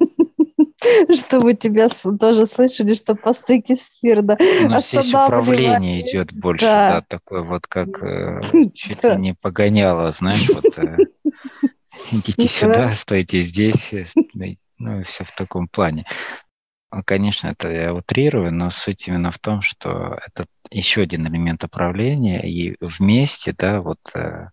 [1.13, 1.87] чтобы тебя
[2.19, 7.41] тоже слышали, что по стыке Кирда У нас здесь управление идет больше, да, да такое
[7.41, 8.41] вот как э,
[8.73, 10.97] чуть ли не погоняло, знаешь, вот э,
[12.11, 14.05] идите сюда, стойте здесь, э,
[14.77, 16.05] ну и все в таком плане.
[16.91, 21.63] Ну, конечно, это я утрирую, но суть именно в том, что это еще один элемент
[21.63, 24.49] управления, и вместе, да, вот э,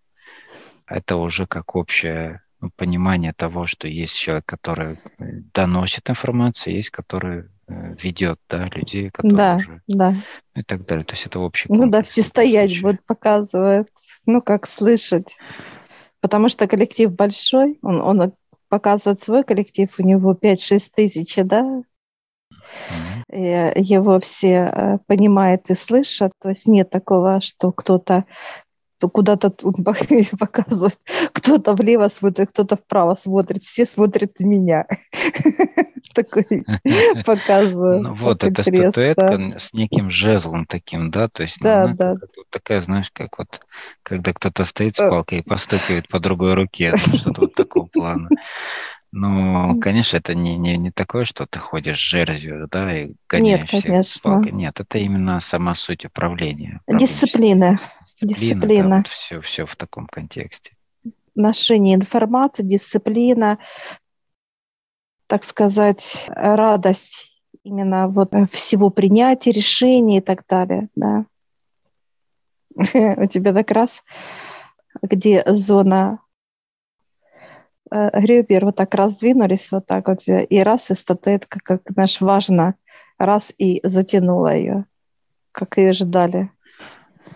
[0.86, 2.41] это уже как общее ну,
[2.76, 9.10] понимание того, что есть человек, который э, доносит информацию, есть который э, ведет да, людей,
[9.10, 9.82] которые да, уже...
[9.88, 11.04] Да, И так далее.
[11.04, 13.88] То есть это общий Ну да, все стоять будут, показывать,
[14.26, 15.36] ну как слышать.
[16.20, 18.32] Потому что коллектив большой, он, он
[18.68, 21.82] показывает свой коллектив, у него 5-6 тысяч, да,
[23.30, 23.72] mm-hmm.
[23.76, 28.24] его все э, понимают и слышат, то есть нет такого, что кто-то
[29.08, 29.50] куда-то
[30.38, 30.98] показывает,
[31.32, 34.86] кто-то влево смотрит, кто-то вправо смотрит, все смотрят на меня.
[36.14, 36.46] Такой
[37.24, 38.02] показываю.
[38.02, 41.94] Ну вот, это статуэтка с неким жезлом таким, да, то есть да.
[42.50, 43.60] такая, знаешь, как вот,
[44.02, 45.08] когда кто-то стоит с э.
[45.08, 48.28] палкой и постукивает по другой руке, что-то вот такого плана.
[49.14, 53.70] Ну, конечно, это не, не, не такое, что ты ходишь с жерзью, да, и гоняешь
[53.70, 54.42] Нет, конечно.
[54.50, 56.80] Нет, это именно сама суть управления.
[56.88, 57.78] Дисциплина.
[58.22, 58.60] Дисциплина.
[58.60, 58.88] дисциплина.
[58.90, 60.76] Да, вот все, все в таком контексте.
[61.34, 63.58] Ношение информации, дисциплина,
[65.26, 71.24] так сказать, радость именно вот всего принятия решений и так далее, да.
[72.74, 74.02] У тебя как раз
[75.00, 76.20] где зона
[77.90, 82.74] ребер вот так раздвинулись вот так вот, и раз, и статуэтка, как наш важно,
[83.18, 84.86] раз и затянула ее,
[85.52, 85.92] как и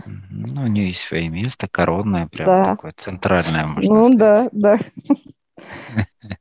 [0.07, 2.64] Ну, у нее есть свое место, коронное, прям да.
[2.77, 4.18] такое центральное, можно Ну, сказать.
[4.18, 4.79] да, да.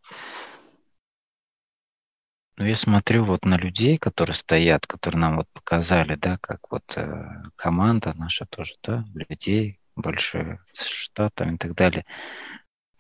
[2.58, 6.84] Ну, я смотрю вот на людей, которые стоят, которые нам вот показали, да, как вот
[6.96, 7.26] э,
[7.58, 12.06] команда наша тоже, да, людей большой, с штатами и так далее.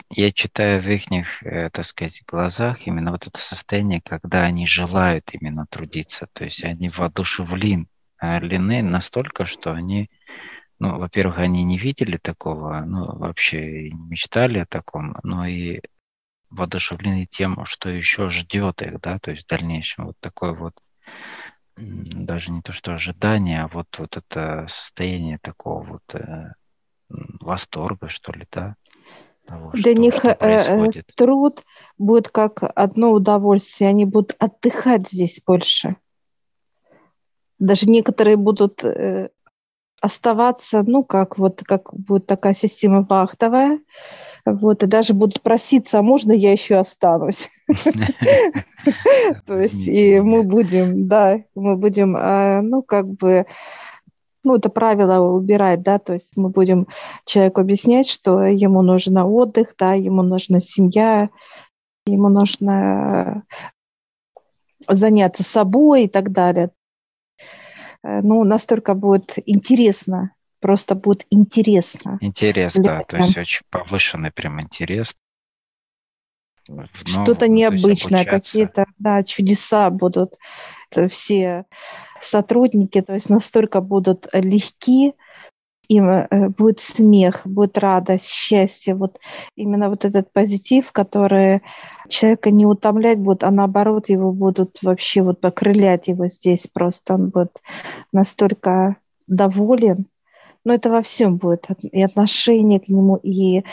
[0.09, 5.33] Я читаю в их, э, так сказать, глазах именно вот это состояние, когда они желают
[5.33, 7.87] именно трудиться, то есть они воодушевлены
[8.81, 10.09] настолько, что они
[10.85, 15.81] ну, во-первых, они не видели такого, ну, вообще не мечтали о таком, но и
[16.51, 20.73] воодушевлены тем, что еще ждет их, да, то есть в дальнейшем вот такое вот
[21.75, 26.53] даже не то что ожидание, а вот, вот это состояние такого вот э,
[27.09, 28.75] восторга, что ли, да?
[29.47, 31.63] Того, Для что, них что э, э труд
[31.97, 35.97] будет как одно удовольствие, они будут отдыхать здесь больше.
[37.57, 39.29] Даже некоторые будут э,
[40.05, 43.79] оставаться, ну, как вот, как будет такая система вахтовая,
[44.45, 47.49] вот, и даже будут проситься, а можно я еще останусь?
[49.45, 53.45] То есть, и мы будем, да, мы будем, а, ну, как бы,
[54.43, 56.87] ну, это правило убирать, да, то есть мы будем
[57.25, 61.29] человеку объяснять, что ему нужен отдых, да, ему нужна семья,
[62.05, 63.43] ему нужно
[64.87, 66.69] заняться собой и так далее.
[68.05, 70.31] Э, ну, настолько будет интересно
[70.65, 72.17] просто будет интересно.
[72.21, 75.15] Интерес, да, то есть очень повышенный прям интерес.
[77.05, 80.39] Что-то необычное, какие-то да, чудеса будут.
[81.09, 81.65] Все
[82.19, 85.13] сотрудники, то есть настолько будут легки,
[85.87, 88.95] им э, будет смех, будет радость, счастье.
[88.95, 89.19] Вот
[89.55, 91.61] именно вот этот позитив, который
[92.09, 97.15] человека не утомлять будет, а наоборот его будут вообще вот покрылять его здесь просто.
[97.15, 97.61] Он будет
[98.11, 100.07] настолько доволен.
[100.63, 101.67] Но это во всем будет.
[101.81, 103.63] И отношение к нему, и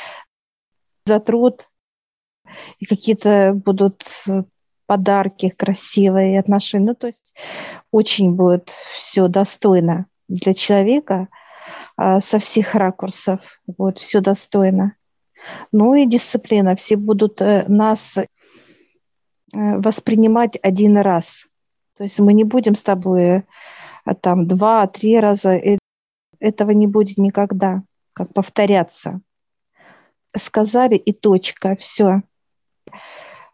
[1.07, 1.69] за труд,
[2.79, 4.05] и какие-то будут
[4.87, 6.87] подарки красивые отношения.
[6.89, 7.35] Ну, то есть
[7.91, 11.29] очень будет все достойно для человека
[11.99, 13.41] со всех ракурсов.
[13.67, 14.97] Вот, все достойно.
[15.71, 16.77] Ну и дисциплина.
[16.77, 18.27] Все будут э, нас э,
[19.53, 21.49] воспринимать один раз.
[21.97, 23.43] То есть мы не будем с тобой э,
[24.21, 25.59] там два-три раза.
[26.39, 27.83] Этого не будет никогда,
[28.13, 29.21] как повторяться.
[30.35, 32.23] Сказали и точка, все.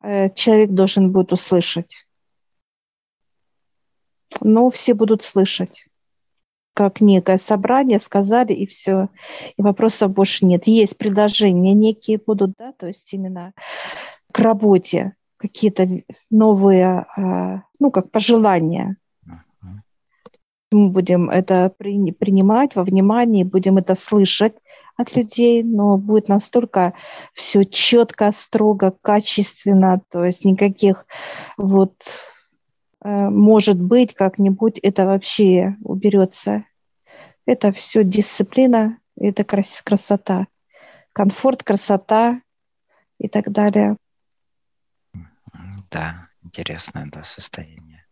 [0.00, 2.06] Человек должен будет услышать.
[4.40, 5.87] Но все будут слышать.
[6.78, 9.08] Как некое собрание сказали, и все.
[9.56, 10.68] И вопросов больше нет.
[10.68, 13.52] Есть предложения некие будут, да, то есть именно
[14.30, 15.88] к работе какие-то
[16.30, 18.96] новые, а, ну, как пожелания.
[20.70, 24.54] Мы будем это принимать во внимание, будем это слышать,
[24.96, 26.94] от людей, но будет настолько
[27.34, 31.06] все четко, строго, качественно, то есть никаких
[31.56, 31.94] вот
[33.02, 36.64] э, может быть как-нибудь это вообще уберется.
[37.48, 40.48] Это все дисциплина, это крас красота,
[41.14, 42.42] комфорт, красота
[43.18, 43.96] и так далее.
[45.90, 48.04] Да, интересное да, состояние.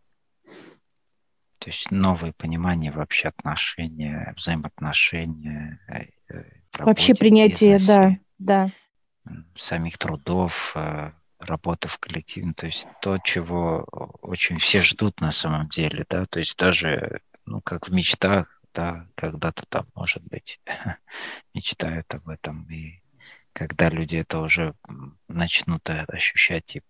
[1.59, 6.43] То есть новые понимания вообще отношения, взаимоотношения, э, э,
[6.79, 8.71] Вообще принятие, да, да.
[9.55, 13.83] Самих трудов, э, работы в коллективе, то есть то, чего
[14.23, 19.07] очень все ждут на самом деле, да, то есть даже, ну, как в мечтах, да,
[19.15, 20.61] когда-то там, может быть,
[21.55, 23.01] мечтают об этом, и
[23.53, 24.75] когда люди это уже
[25.27, 26.81] начнут ощущать и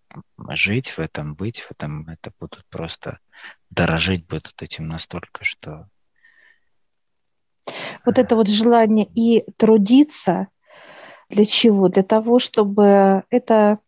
[0.50, 3.20] жить в этом, быть в этом, это будут просто
[3.70, 5.88] дорожить будут этим настолько, что
[8.04, 10.48] вот это вот желание и трудиться
[11.30, 11.88] для чего?
[11.88, 13.78] Для того, чтобы это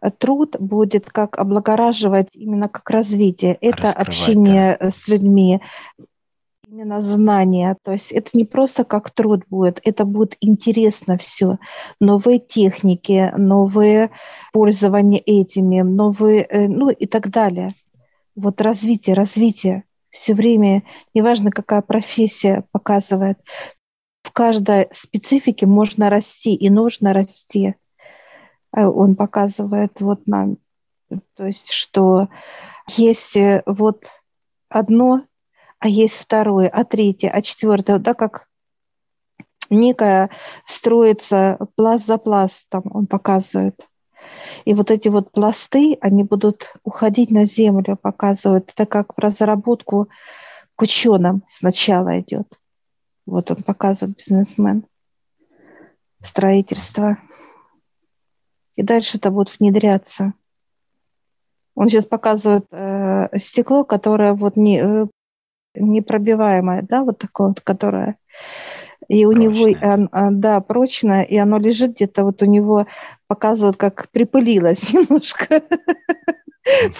[0.00, 3.54] э, труд будет как облагораживать именно как развитие.
[3.54, 4.90] Это общение да.
[4.90, 5.60] с людьми,
[6.70, 7.76] именно знания.
[7.82, 11.58] То есть это не просто как труд будет, это будет интересно все.
[12.00, 14.10] Новые техники, новые
[14.52, 17.70] пользования этими, новые, э, ну и так далее.
[18.36, 23.38] Вот развитие, развитие все время, неважно, какая профессия показывает,
[24.22, 27.74] в каждой специфике можно расти и нужно расти.
[28.76, 30.58] Э, он показывает вот нам,
[31.34, 32.28] то есть, что
[32.96, 34.04] есть э, вот
[34.68, 35.24] одно,
[35.80, 38.46] а есть второе, а третье, а четвертое, да, как
[39.70, 40.30] некая
[40.66, 43.88] строится пласт за пластом, он показывает.
[44.64, 48.70] И вот эти вот пласты, они будут уходить на землю, показывают.
[48.74, 50.08] Это как в разработку
[50.76, 52.58] к ученым сначала идет.
[53.24, 54.84] Вот он показывает бизнесмен.
[56.20, 57.18] Строительство.
[58.76, 60.34] И дальше это будет внедряться.
[61.74, 65.06] Он сейчас показывает э, стекло, которое вот не, э,
[65.74, 68.16] непробиваемое, да, вот такое вот, которое
[69.10, 69.96] и у прочное.
[69.96, 72.86] него, а, да, прочное, и оно лежит где-то, вот у него
[73.26, 75.62] показывают, как припылилось немножко.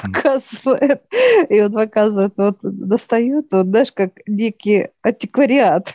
[0.02, 1.04] показывает.
[1.48, 5.92] И он показывает, вот достает, вот, знаешь, как некий антиквариат.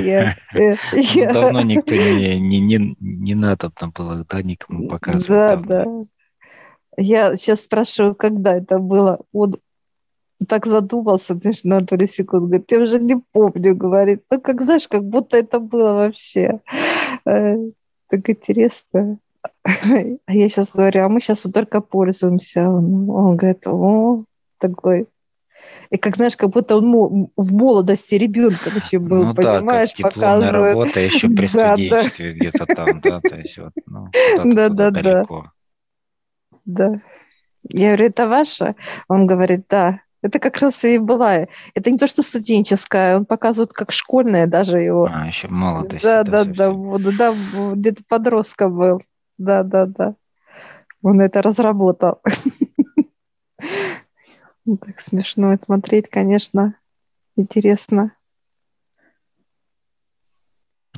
[0.00, 1.32] Я, я, я...
[1.32, 5.28] Давно никто не, не, не, не надобно было, да, никому показывать.
[5.28, 5.66] Да, там.
[5.66, 5.86] да.
[6.96, 9.18] Я сейчас спрашиваю, когда это было.
[9.32, 9.58] Он
[10.44, 14.88] так задумался, знаешь, на долю секунд, говорит, я уже не помню, говорит, ну, как, знаешь,
[14.88, 16.60] как будто это было вообще.
[17.26, 17.56] Э,
[18.08, 19.18] так интересно.
[20.26, 22.68] А я сейчас говорю, а мы сейчас вот только пользуемся.
[22.68, 24.24] Он, он говорит, о,
[24.58, 25.06] такой
[25.90, 30.14] и как знаешь, как будто он в молодости ребенком еще был, ну, понимаешь, да, как
[30.14, 30.74] показывает.
[30.74, 34.10] работа еще при студенчестве да, где-то там, да, то есть вот, ну,
[34.44, 35.52] да, да, далеко.
[36.64, 36.88] Да.
[36.90, 37.00] да.
[37.68, 38.74] Я говорю, это ваше?
[39.08, 40.00] Он говорит, да.
[40.22, 41.48] Это как раз и была.
[41.74, 45.08] Это не то, что студенческая, он показывает как школьная даже его.
[45.10, 46.02] А, еще молодость.
[46.02, 47.34] Да, да, да, да, да,
[47.74, 49.02] где-то подростком был.
[49.36, 50.14] Да, да, да.
[51.02, 52.20] Он это разработал.
[54.64, 56.76] Так смешно смотреть, конечно.
[57.34, 58.12] Интересно.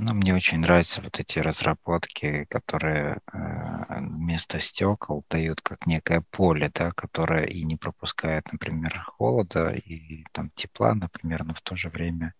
[0.06, 6.70] Ну, мне очень нравятся вот эти разработки, которые э, вместо стекол дают как некое поле,
[6.74, 11.88] да, которое и не пропускает, например, холода и там тепла, например, но в то же
[11.88, 12.34] время,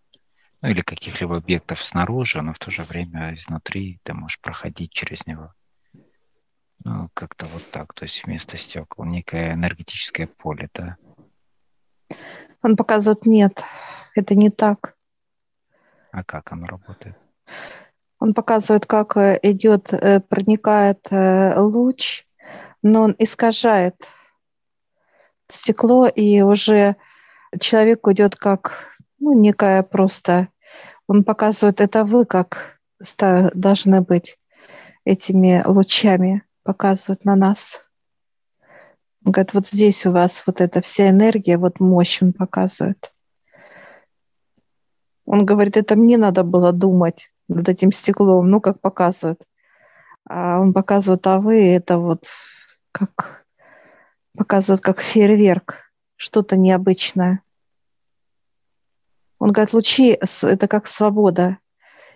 [0.61, 5.25] ну или каких-либо объектов снаружи, но в то же время изнутри ты можешь проходить через
[5.25, 5.51] него.
[6.83, 10.97] Ну, как-то вот так, то есть вместо стекол некое энергетическое поле, да.
[12.61, 13.63] Он показывает, нет,
[14.13, 14.95] это не так.
[16.11, 17.24] А как оно работает?
[18.19, 22.25] Он показывает, как э, идет, э, проникает э, луч,
[22.81, 23.95] но он искажает
[25.47, 26.95] стекло, и уже
[27.59, 30.49] человек идет как ну, некая просто...
[31.07, 32.79] Он показывает, это вы как
[33.53, 34.39] должны быть
[35.03, 37.85] этими лучами, показывают на нас.
[39.23, 43.13] Он говорит, вот здесь у вас вот эта вся энергия, вот мощь он показывает.
[45.25, 49.43] Он говорит, это мне надо было думать над этим стеклом, ну, как показывают.
[50.27, 52.25] А он показывает, а вы это вот
[52.91, 53.45] как
[54.37, 57.41] показывают как фейерверк, что-то необычное.
[59.37, 61.57] Он говорит, лучи– это как свобода.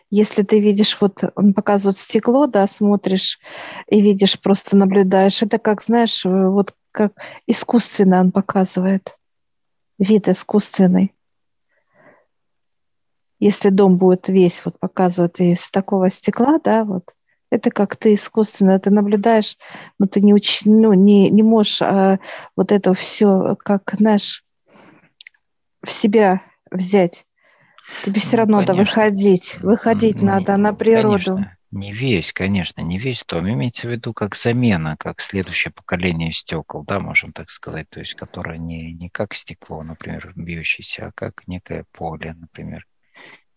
[0.09, 3.39] Если ты видишь, вот он показывает стекло, да, смотришь
[3.87, 7.13] и видишь, просто наблюдаешь, это как, знаешь, вот как
[7.45, 9.17] искусственно он показывает,
[9.99, 11.13] вид искусственный
[13.39, 17.13] если дом будет весь вот показывать из такого стекла, да, вот,
[17.49, 19.57] это как ты искусственно, ты наблюдаешь,
[19.97, 22.19] но ты не, уч, ну, не, не можешь а,
[22.55, 24.43] вот это все, как, знаешь,
[25.83, 27.25] в себя взять.
[28.03, 28.73] Тебе все ну, равно конечно.
[28.75, 31.35] надо выходить, выходить не, надо на природу.
[31.35, 31.57] Конечно.
[31.71, 33.47] Не весь, конечно, не весь дом.
[33.47, 38.15] Имеется в виду как замена, как следующее поколение стекол, да, можем так сказать, то есть
[38.15, 42.87] которое не, не как стекло, например, бьющееся, а как некое поле, например.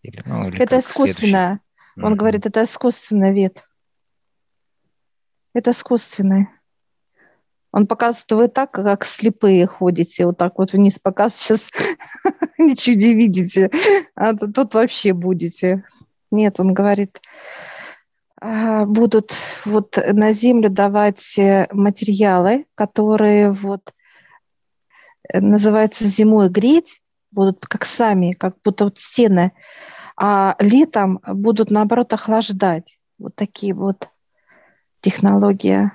[0.03, 1.61] Или, ну, или это искусственно.
[1.95, 2.15] Он mm-hmm.
[2.15, 3.63] говорит, это искусственный вид.
[5.53, 6.47] Это искусственный.
[7.71, 11.71] Он показывает, вы так, как слепые ходите, вот так вот вниз показ, сейчас
[12.57, 13.71] ничего не видите,
[14.15, 15.83] а тут вообще будете.
[16.29, 17.21] Нет, он говорит,
[18.39, 19.33] а, будут
[19.65, 23.93] вот на землю давать э, материалы, которые вот
[25.29, 27.01] э, называются зимой греть,
[27.31, 29.53] будут как сами, как будто вот стены
[30.15, 32.99] а летом будут, наоборот, охлаждать.
[33.17, 34.09] Вот такие вот
[35.01, 35.91] технологии.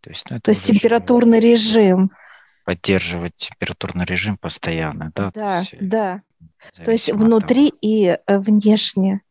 [0.00, 2.10] То есть, ну, То есть температурный режим.
[2.64, 5.30] Поддерживать температурный режим постоянно, да?
[5.34, 6.22] Да, То есть, да.
[6.84, 9.22] То есть внутри и э, внешне.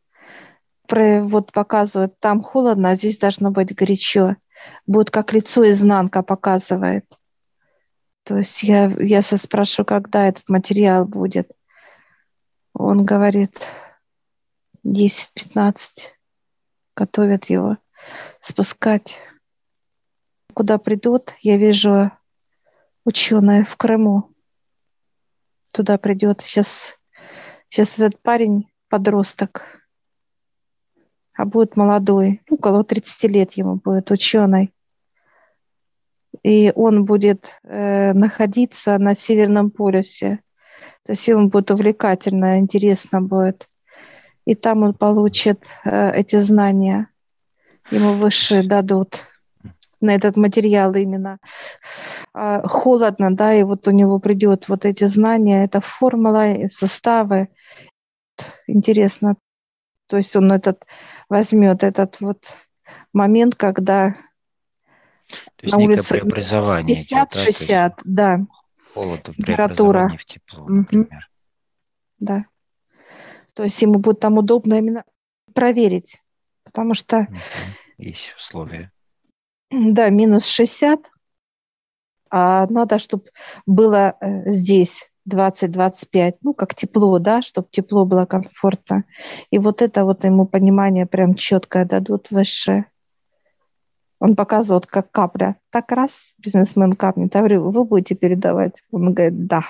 [0.88, 4.36] Про, вот показывают, там холодно, а здесь должно быть горячо.
[4.86, 7.06] Будет как лицо изнанка показывает.
[8.24, 11.52] То есть я, я спрашиваю, когда этот материал будет.
[12.74, 13.63] Он говорит,
[14.94, 16.12] 10-15
[16.96, 17.78] готовят его
[18.40, 19.18] спускать.
[20.54, 22.12] Куда придут, я вижу
[23.04, 24.34] ученые в Крыму.
[25.74, 26.42] Туда придет.
[26.42, 27.00] Сейчас,
[27.68, 29.66] сейчас этот парень подросток,
[31.34, 34.72] а будет молодой, ну, около 30 лет ему будет ученый.
[36.44, 40.44] И он будет э, находиться на Северном полюсе
[41.06, 43.68] то есть ему будет увлекательно, интересно будет.
[44.46, 47.08] И там он получит э, эти знания.
[47.92, 49.28] Ему выше дадут
[50.02, 51.40] на этот материал именно.
[52.34, 57.50] Э, холодно, да, и вот у него придет вот эти знания, это формула, составы.
[58.68, 59.36] Интересно.
[60.08, 60.86] То есть он этот
[61.30, 62.58] возьмет этот вот
[63.14, 64.16] момент, когда
[65.56, 68.46] то на улице 50-60, да, да
[68.94, 70.10] холоду, температура.
[70.10, 71.30] в тепло, например.
[72.20, 72.46] Да.
[73.54, 75.04] То есть ему будет там удобно именно
[75.54, 76.22] проверить,
[76.64, 77.28] потому что...
[77.98, 78.92] Есть условия.
[79.70, 81.00] Да, минус 60,
[82.30, 83.26] а надо, чтобы
[83.66, 89.06] было э, здесь 20-25, ну, как тепло, да, чтобы тепло было комфортно.
[89.52, 92.88] И вот это вот ему понимание прям четкое дадут высшее.
[94.20, 95.58] Он показывает, как капля.
[95.70, 97.34] Так раз бизнесмен капнет.
[97.36, 98.82] Я говорю, вы будете передавать?
[98.92, 99.64] Он говорит, да.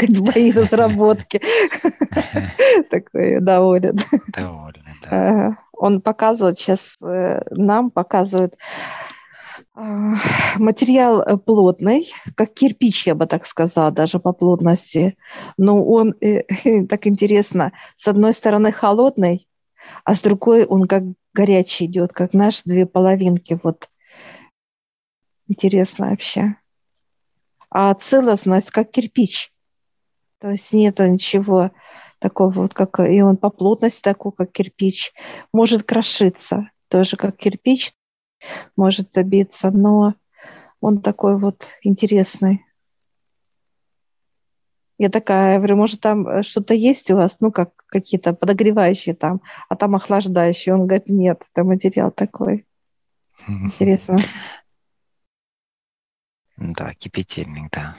[0.00, 1.40] Мои разработки.
[2.90, 3.98] Такой доволен.
[4.28, 5.58] Доволен, да.
[5.72, 8.56] Он показывает сейчас, э, нам показывает
[9.74, 10.14] а,
[10.58, 15.16] материал плотный, как кирпич, я бы так сказала, даже по плотности.
[15.56, 16.42] Но он э,
[16.86, 19.48] так интересно, с одной стороны холодный,
[20.04, 21.04] а с другой он как
[21.34, 23.58] горячий идет, как наши две половинки.
[23.62, 23.88] Вот
[25.48, 26.56] интересно вообще.
[27.70, 29.52] А целостность как кирпич.
[30.42, 31.70] То есть нету ничего
[32.18, 35.12] такого вот, как и он по плотности такой, как кирпич.
[35.52, 37.92] Может крошиться, тоже как кирпич,
[38.74, 40.14] может добиться, но
[40.80, 42.64] он такой вот интересный.
[44.98, 49.42] Я такая, говорю, может, там э, что-то есть у вас, ну, как какие-то подогревающие там,
[49.68, 50.74] а там охлаждающие.
[50.74, 52.66] Он говорит, нет, это материал такой.
[53.46, 54.16] Интересно.
[56.56, 57.96] Да, кипятильник, да.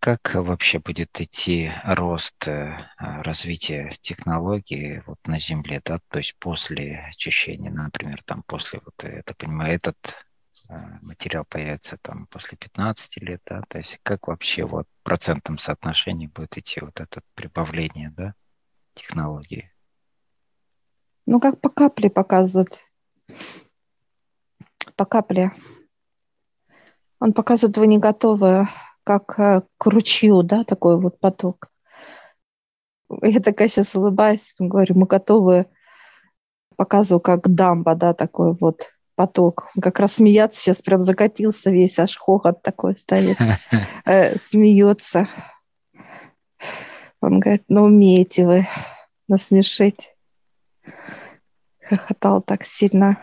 [0.00, 7.04] Как вообще будет идти рост э, развития технологий вот на Земле, да, то есть после
[7.08, 9.96] очищения, например, там после, вот, так понимаю, этот
[10.70, 15.58] Э, материал появится там после 15 лет, да, то есть как вообще вот в процентном
[16.28, 18.34] будет идти вот это прибавление, да,
[18.94, 19.72] технологии?
[21.26, 22.84] Ну, как по капле показывает.
[24.94, 25.52] По капле.
[27.18, 28.68] Он показывает, вы не готовы,
[29.18, 31.72] как э, к ручью, да, такой вот поток.
[33.22, 35.66] Я такая сейчас улыбаюсь, говорю, мы готовы,
[36.76, 38.86] показываю, как дамба, да, такой вот
[39.16, 39.68] поток.
[39.74, 43.36] Он как раз смеяться сейчас прям закатился весь, аж хохот такой стоит.
[44.04, 45.26] Э, смеется.
[47.20, 48.68] Он говорит, ну умеете вы
[49.26, 50.14] насмешить.
[51.82, 53.20] Хохотал так сильно.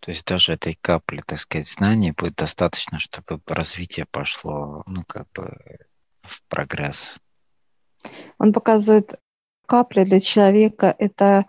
[0.00, 5.26] То есть даже этой капли, так сказать, знаний будет достаточно, чтобы развитие пошло, ну, как
[5.32, 5.56] бы
[6.22, 7.14] в прогресс.
[8.38, 9.14] Он показывает
[9.66, 11.46] капли для человека, это,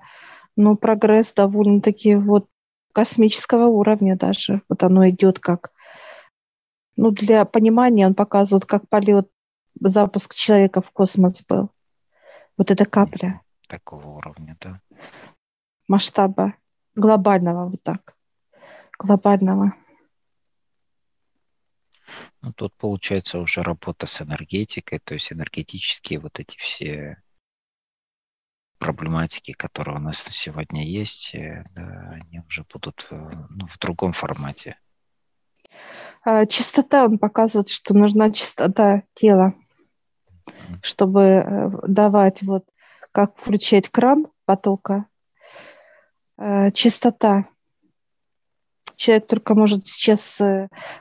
[0.55, 2.47] ну, прогресс довольно-таки вот
[2.93, 4.61] космического уровня даже.
[4.69, 5.71] Вот оно идет как...
[6.95, 9.29] Ну, для понимания он показывает, как полет,
[9.81, 11.71] запуск человека в космос был.
[12.57, 13.41] Вот эта капля.
[13.67, 14.79] Такого уровня, да?
[15.89, 16.53] Масштаба
[16.95, 18.15] глобального вот так.
[18.97, 19.73] Глобального.
[22.41, 27.21] Ну, тут получается уже работа с энергетикой, то есть энергетические вот эти все
[28.77, 33.15] проблематики, которые у нас сегодня есть, э, да, они уже будут э,
[33.49, 34.77] ну, в другом формате.
[36.23, 39.53] А, чистота, он показывает, что нужна чистота тела,
[40.81, 42.65] чтобы э, давать вот,
[43.11, 45.07] как включать кран потока,
[46.73, 47.47] чистота.
[48.95, 50.41] Человек только может сейчас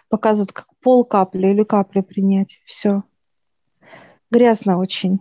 [0.08, 2.60] показывать, как пол капли или капли принять.
[2.66, 3.04] Все.
[4.30, 5.20] Грязно очень.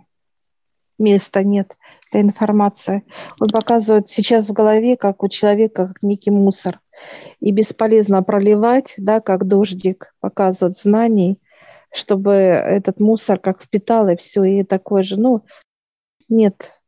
[0.97, 1.75] Места нет
[2.11, 3.03] для информации.
[3.39, 6.79] Он показывает сейчас в голове, как у человека, как некий мусор.
[7.39, 11.39] И бесполезно проливать, да, как дождик, показывает знаний,
[11.91, 15.19] чтобы этот мусор как впитал, и все, и такой же.
[15.19, 15.43] Ну,
[16.29, 16.82] нет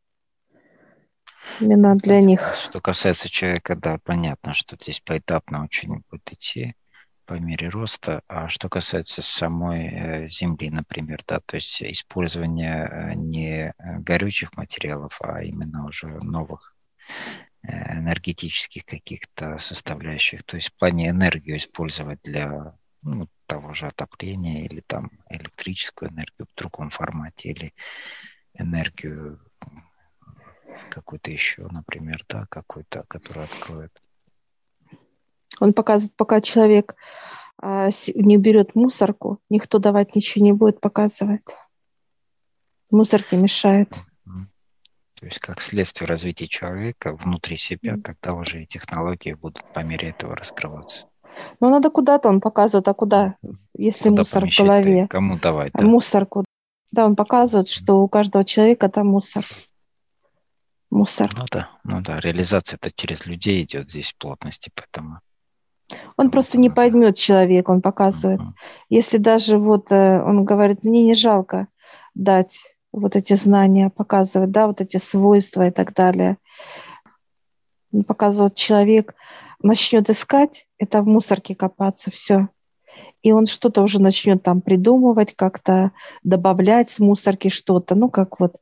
[1.59, 2.55] именно для них.
[2.55, 6.75] Что касается человека, да, понятно, что здесь поэтапно очень будет идти
[7.25, 8.21] по мере роста.
[8.27, 14.55] А что касается самой э, земли, например, да, то есть использование э, не э, горючих
[14.57, 16.75] материалов, а именно уже новых
[17.67, 24.81] энергетических каких-то составляющих, то есть в плане энергию использовать для ну, того же отопления или
[24.81, 27.73] там электрическую энергию в другом формате или
[28.53, 29.39] энергию
[30.89, 34.01] какую-то еще, например, да, какую-то, которую откроет
[35.59, 36.95] он показывает, пока человек
[37.61, 41.43] а, не берет мусорку, никто давать ничего не будет показывать.
[42.91, 43.89] Мусорки мешают.
[45.15, 50.09] То есть как следствие развития человека внутри себя, тогда уже и технологии будут по мере
[50.09, 51.07] этого раскрываться.
[51.59, 53.36] Ну, надо куда-то, он показывает, а куда,
[53.73, 55.07] если куда мусор в голове.
[55.07, 55.71] Кому давать?
[55.73, 55.86] Да?
[55.86, 56.45] Мусорку.
[56.91, 59.45] Да, он показывает, что у каждого человека там мусор.
[60.95, 61.29] Мусор.
[61.37, 65.19] Ну да, ну да, реализация это через людей идет здесь плотности, поэтому
[66.15, 68.39] он просто не поймет человек, он показывает.
[68.87, 71.67] Если даже вот э, он говорит, мне не жалко
[72.13, 76.37] дать вот эти знания, показывать, да, вот эти свойства и так далее.
[78.07, 79.15] Показывает, человек
[79.61, 82.47] начнет искать, это в мусорке копаться, все.
[83.21, 85.91] И он что-то уже начнет там придумывать, как-то
[86.23, 88.55] добавлять с мусорки что-то, ну, как вот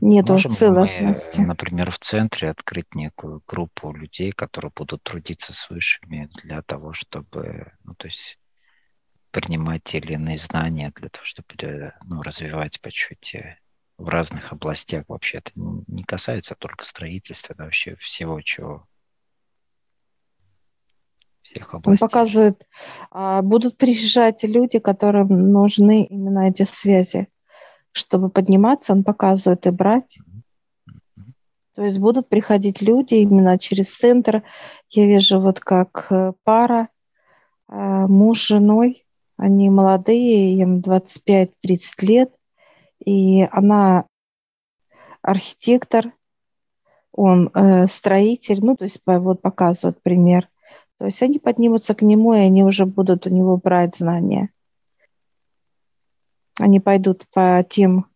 [0.00, 1.40] Нету Можем целостности.
[1.40, 6.92] Мы, например, в центре открыть некую группу людей, которые будут трудиться с высшими для того,
[6.92, 8.38] чтобы, ну, то есть
[9.30, 13.36] принимать те или иные знания для того, чтобы э, ну, развивать по чуть
[13.96, 15.04] в разных областях.
[15.08, 18.86] Вообще это не касается только строительства, да, вообще всего, чего
[21.42, 22.04] всех областей.
[22.04, 22.66] Он показывает,
[23.10, 27.28] а, будут приезжать люди, которым нужны именно эти связи
[27.92, 30.18] чтобы подниматься, он показывает и брать.
[31.74, 34.42] То есть будут приходить люди именно через центр.
[34.90, 36.88] Я вижу вот как э, пара,
[37.68, 37.74] э,
[38.06, 41.54] муж с женой, Они молодые, им 25-30
[42.02, 42.30] лет,
[43.02, 44.04] и она
[45.22, 46.12] архитектор,
[47.12, 50.48] он э, строитель, ну, то есть вот показывает пример.
[50.98, 54.50] То есть они поднимутся к нему, и они уже будут у него брать знания.
[56.58, 58.06] Они пойдут по тем,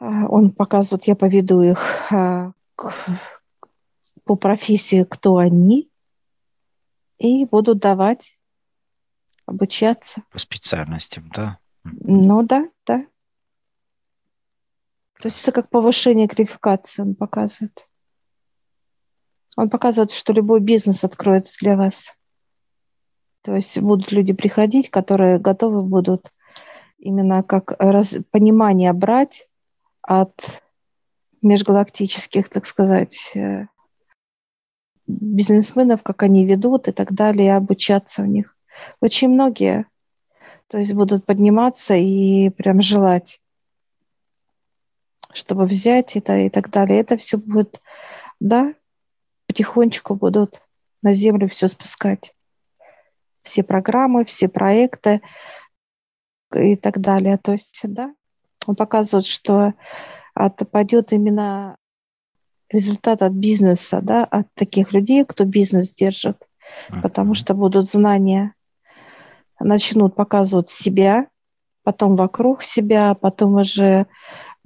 [0.00, 2.92] э, он показывает, я поведу их к,
[4.24, 5.90] по профессии, кто они,
[7.18, 8.38] и будут давать
[9.46, 10.22] обучаться.
[10.30, 11.58] По специальностям, да?
[11.84, 13.06] Ну да, да.
[15.20, 17.88] То есть это как повышение квалификации он показывает.
[19.56, 22.16] Он показывает, что любой бизнес откроется для вас.
[23.42, 26.32] То есть будут люди приходить, которые готовы будут
[27.04, 29.48] именно как раз, понимание брать
[30.02, 30.62] от
[31.42, 33.66] межгалактических, так сказать, э,
[35.06, 38.56] бизнесменов, как они ведут и так далее, обучаться у них.
[39.00, 39.86] Очень многие,
[40.68, 43.40] то есть будут подниматься и прям желать,
[45.32, 47.00] чтобы взять это и так далее.
[47.00, 47.80] Это все будет,
[48.40, 48.74] да,
[49.46, 50.62] потихонечку будут
[51.02, 52.34] на землю все спускать.
[53.42, 55.20] Все программы, все проекты
[56.56, 57.38] и так далее.
[57.38, 58.14] То есть, да,
[58.66, 59.74] он показывает, что
[60.70, 61.76] пойдет именно
[62.70, 66.36] результат от бизнеса, да, от таких людей, кто бизнес держит,
[66.90, 67.02] uh-huh.
[67.02, 68.54] потому что будут знания,
[69.60, 71.28] начнут показывать себя,
[71.84, 74.06] потом вокруг себя, потом уже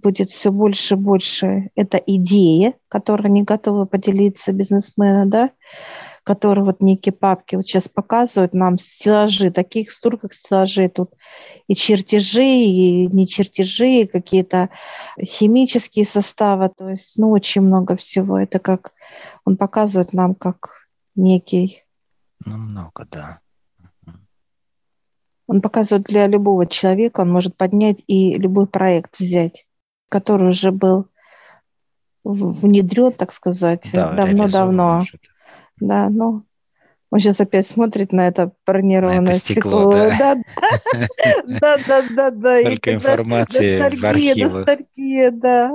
[0.00, 1.70] будет все больше и больше.
[1.74, 5.50] Это идеи, которые они готовы поделиться бизнесмены, да,
[6.24, 11.14] которые вот некие папки вот сейчас показывают нам стеллажи, таких столько стеллажей тут
[11.66, 14.70] и чертежи, и не чертежи, и какие-то
[15.22, 18.38] химические составы, то есть, ну, очень много всего.
[18.38, 18.92] Это как
[19.44, 21.84] он показывает нам как некий...
[22.44, 23.40] Ну, много, да.
[25.46, 29.66] Он показывает для любого человека, он может поднять и любой проект взять,
[30.10, 31.08] который уже был
[32.22, 35.04] внедрен, так сказать, да, давно-давно.
[35.10, 35.18] Да,
[35.80, 36.44] ну,
[37.10, 39.92] он сейчас опять смотрит на это бронированное на это стекло.
[39.92, 40.10] стекло.
[40.18, 40.36] Да,
[41.46, 42.62] да, да, да, да.
[42.62, 44.66] Только информации в архивах.
[44.66, 45.72] Ностальгия, да.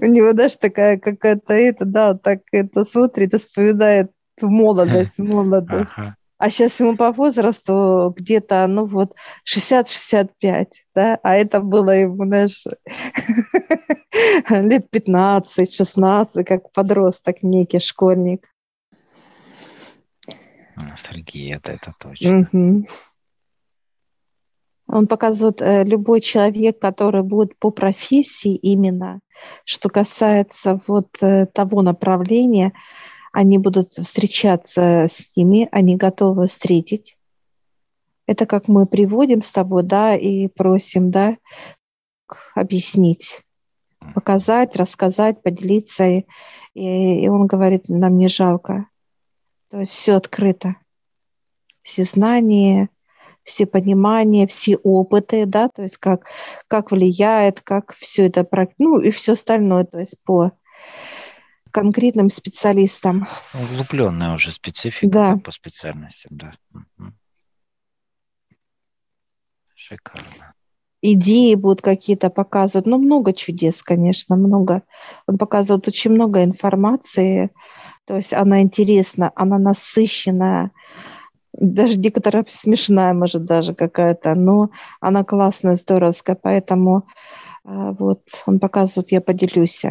[0.00, 5.92] У него даже такая какая-то это, да, так это смотрит вспоминает молодость, молодость.
[6.38, 9.14] А сейчас ему по возрасту где-то, ну вот,
[9.48, 12.64] 60-65, да, а это было ему, знаешь,
[14.50, 18.48] лет 15-16, как подросток некий, школьник.
[20.76, 22.40] Ностальгия, это, это точно.
[22.40, 22.86] Угу.
[24.88, 29.20] Он показывает э, любой человек, который будет по профессии именно,
[29.64, 32.72] что касается вот э, того направления,
[33.32, 37.16] они будут встречаться с ними, они готовы встретить.
[38.26, 41.38] Это как мы приводим с тобой, да, и просим, да,
[42.54, 43.42] объяснить,
[44.14, 46.04] показать, рассказать, поделиться.
[46.04, 46.24] И,
[46.74, 48.86] и он говорит, нам не жалко.
[49.72, 50.76] То есть все открыто.
[51.80, 52.90] Все знания,
[53.42, 56.26] все понимания, все опыты, да, то есть как,
[56.68, 58.46] как влияет, как все это,
[58.76, 60.52] ну и все остальное, то есть по
[61.70, 63.26] конкретным специалистам.
[63.54, 65.36] Углубленная уже специфика да.
[65.38, 66.52] по специальностям, да.
[69.74, 70.52] Шикарно.
[71.00, 72.86] Идеи будут какие-то показывать.
[72.86, 74.82] Ну, много чудес, конечно, много.
[75.26, 77.50] Он показывает очень много информации,
[78.04, 80.72] то есть она интересна, она насыщенная,
[81.52, 87.06] даже некоторая смешная, может, даже какая-то, но она классная, здоровская, поэтому
[87.64, 89.84] а, вот он показывает, я поделюсь.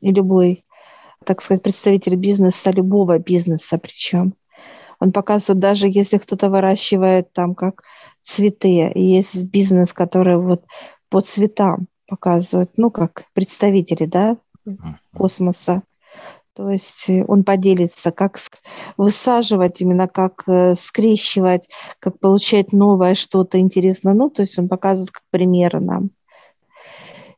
[0.00, 0.64] И любой,
[1.24, 4.34] так сказать, представитель бизнеса, любого бизнеса причем,
[5.00, 7.82] он показывает, даже если кто-то выращивает там как
[8.20, 10.64] цветы, есть бизнес, который вот
[11.08, 14.36] по цветам показывает, ну, как представители, да,
[15.14, 15.82] космоса,
[16.58, 18.36] то есть э, он поделится, как
[18.96, 21.68] высаживать, именно как э, скрещивать,
[22.00, 24.12] как получать новое что-то интересное.
[24.12, 26.10] Ну, то есть он показывает как примеры нам.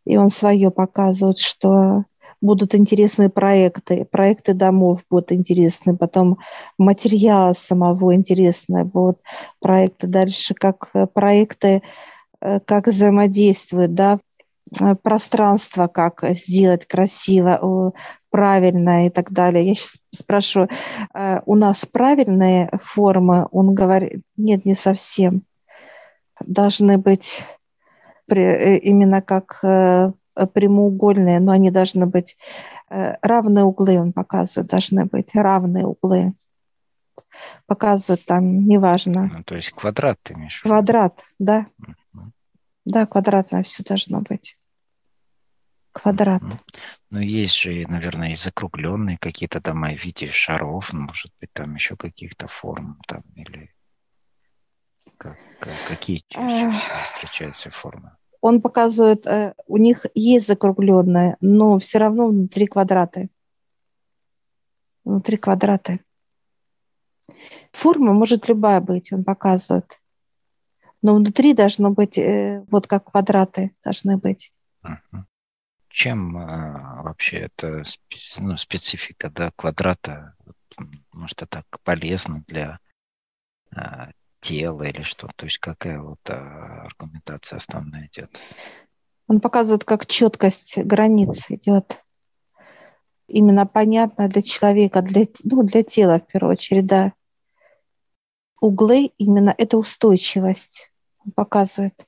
[0.06, 2.04] И он свое показывает, что
[2.40, 6.38] будут интересные проекты, проекты домов будут интересны, потом
[6.78, 9.18] материала самого интересные будут
[9.60, 11.82] проекты дальше, как э, проекты,
[12.64, 14.18] как взаимодействуют, да,
[15.02, 17.92] пространство, как сделать красиво,
[18.30, 19.66] правильно и так далее.
[19.66, 20.68] Я сейчас спрашиваю,
[21.14, 23.48] э, у нас правильные формы?
[23.50, 25.42] Он говорит, нет, не совсем.
[26.40, 27.42] Должны быть
[28.28, 30.12] э, именно как э,
[30.54, 32.36] прямоугольные, но они должны быть
[32.88, 36.32] равные углы, он показывает, должны быть равные углы.
[37.66, 39.30] показывает там, неважно.
[39.32, 40.60] Ну, то есть квадрат ты имеешь?
[40.62, 41.66] Квадрат, да.
[41.78, 42.32] Угу.
[42.86, 44.56] Да, квадратное все должно быть.
[45.92, 46.42] Квадрат.
[46.42, 46.52] Угу.
[47.10, 51.74] Ну, есть же, наверное, и закругленные какие-то дома в виде шаров, ну, может быть, там
[51.74, 53.74] еще каких-то форм там или
[55.20, 56.72] как, как, какие чаще
[57.06, 58.16] встречаются формы?
[58.40, 63.28] Он показывает, э, у них есть закругленные, но все равно внутри квадраты.
[65.04, 66.00] Внутри квадраты.
[67.72, 70.00] Форма может любая быть, он показывает.
[71.02, 74.52] Но внутри должно быть, э, вот как квадраты должны быть.
[76.00, 77.82] Чем а, вообще это
[78.38, 80.34] ну, специфика да, квадрата?
[81.12, 82.78] Может, это так полезно для
[83.76, 84.08] а,
[84.40, 85.28] тела или что?
[85.36, 88.30] То есть какая вот а, аргументация основная идет?
[89.26, 92.02] Он показывает, как четкость границ идет.
[93.28, 97.12] Именно понятно для человека, для, ну, для тела в первую очередь, да.
[98.58, 100.94] Углы именно это устойчивость.
[101.26, 102.06] Он показывает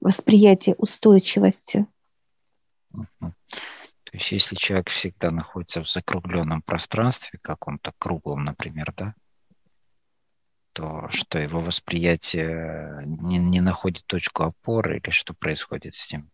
[0.00, 1.86] восприятие устойчивости.
[2.90, 9.14] То есть если человек всегда находится в закругленном пространстве, каком-то круглом, например, да,
[10.72, 16.30] то что его восприятие не, не находит точку опоры или что происходит с ним?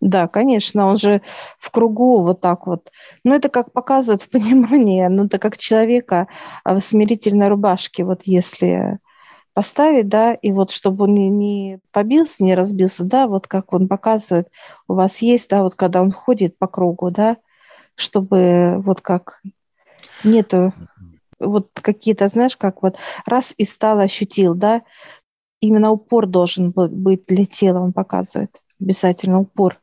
[0.00, 1.22] Да, конечно, он же
[1.60, 2.90] в кругу вот так вот.
[3.22, 6.26] Ну, это как показывает в понимании, ну, это как человека
[6.64, 8.98] в смирительной рубашке, вот если
[9.54, 13.88] поставить, да, и вот чтобы он не, не побился, не разбился, да, вот как он
[13.88, 14.48] показывает,
[14.88, 17.36] у вас есть, да, вот когда он ходит по кругу, да,
[17.94, 19.42] чтобы вот как
[20.24, 20.72] нету
[21.38, 22.96] вот какие-то, знаешь, как вот
[23.26, 24.82] раз и стал, ощутил, да,
[25.60, 29.80] именно упор должен быть для тела, он показывает, обязательно упор.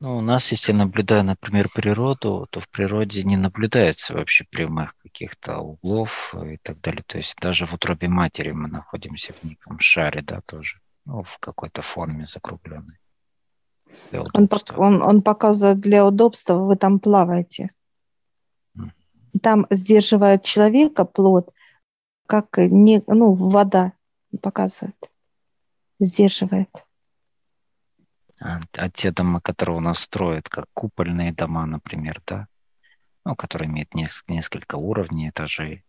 [0.00, 5.58] Ну, у нас, если наблюдая, например, природу, то в природе не наблюдается вообще прямых каких-то
[5.58, 7.02] углов и так далее.
[7.04, 11.38] То есть даже в утробе матери мы находимся в неком шаре, да, тоже, ну, в
[11.40, 12.98] какой-то форме закругленной.
[14.12, 17.72] Он, он, он показывает для удобства, вы там плаваете.
[18.76, 18.90] Mm.
[19.42, 21.52] Там сдерживает человека плод,
[22.26, 23.94] как не, ну, вода
[24.42, 25.10] показывает,
[25.98, 26.84] сдерживает.
[28.40, 32.46] А, а те дома, которые у нас строят, как купольные дома, например, да,
[33.24, 35.84] ну, которые имеют несколько, уровней, этажей.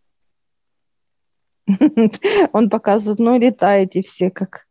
[2.53, 4.67] Он показывает, ну, летаете все, как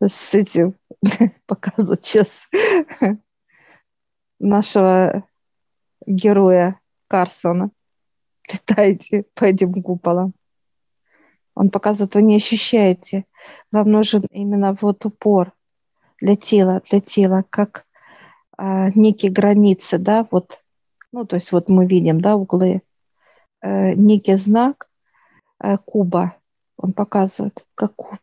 [0.00, 0.76] с этим
[1.46, 2.46] показывает сейчас
[4.38, 5.24] нашего
[6.06, 7.70] героя Карсона.
[8.50, 10.34] Летаете по этим куполам.
[11.54, 13.24] Он показывает, вы не ощущаете.
[13.72, 15.52] Вам нужен именно вот упор
[16.20, 17.86] для тела, для тела, как
[18.56, 20.60] а, некие границы, да, вот,
[21.12, 22.82] ну, то есть вот мы видим, да, углы,
[23.62, 24.88] э, некий знак
[25.62, 26.36] э, куба,
[26.76, 28.20] он показывает, как куб.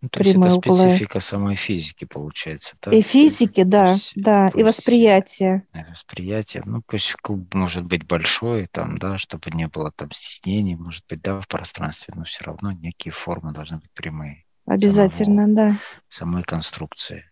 [0.00, 1.20] Ну, то есть это специфика углы.
[1.20, 2.90] самой физики, получается, да?
[2.90, 5.64] И физики, да, есть, да, и восприятие.
[5.90, 11.04] Восприятие, ну, пусть куб может быть большой, там, да, чтобы не было там стеснений, может
[11.08, 14.41] быть, да, в пространстве, но все равно некие формы должны быть прямые.
[14.66, 15.80] Обязательно, самого, да.
[16.08, 17.24] Самой конструкции.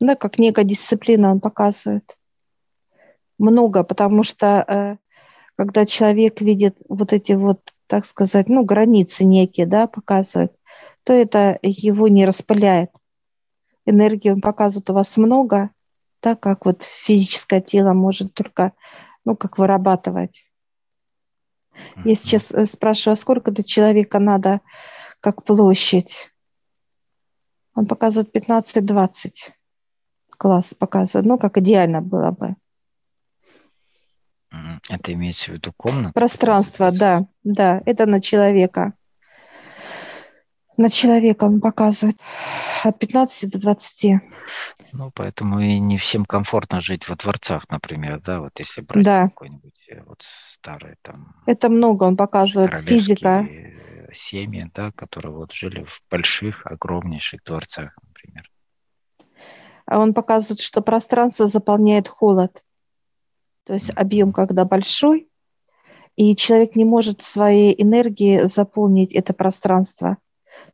[0.00, 2.16] Да, как некая дисциплина он показывает.
[3.38, 4.96] Много, потому что э,
[5.56, 10.52] когда человек видит вот эти вот, так сказать, ну, границы некие, да, показывает,
[11.02, 12.90] то это его не распыляет.
[13.84, 15.70] Энергии он показывает у вас много,
[16.20, 18.72] так как вот физическое тело может только,
[19.24, 20.44] ну, как вырабатывать.
[22.04, 24.60] Я сейчас э, спрашиваю, а сколько до человека надо,
[25.20, 26.32] как площадь?
[27.76, 29.52] Он показывает 15-20
[30.38, 32.56] класс показывает, ну, как идеально было бы.
[34.88, 36.12] Это имеется в виду комната?
[36.12, 38.94] Пространство, да, да, это на человека.
[40.76, 42.18] На человека он показывает
[42.84, 44.20] от 15 до 20.
[44.92, 49.22] Ну, поэтому и не всем комфортно жить во дворцах, например, да, вот если брать да.
[49.24, 51.34] какой-нибудь э, вот старый там...
[51.46, 53.46] Это много он показывает, физика
[54.12, 58.50] семьи, да, которые вот жили в больших, огромнейших дворцах, например.
[59.86, 62.62] А он показывает, что пространство заполняет холод.
[63.64, 65.28] То есть объем, когда большой,
[66.16, 70.18] и человек не может своей энергией заполнить это пространство.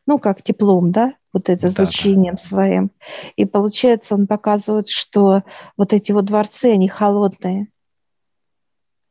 [0.07, 2.49] Ну, как теплом, да, вот это излучением да, да.
[2.49, 2.91] своим.
[3.37, 5.43] И получается, он показывает, что
[5.76, 7.68] вот эти вот дворцы, они холодные.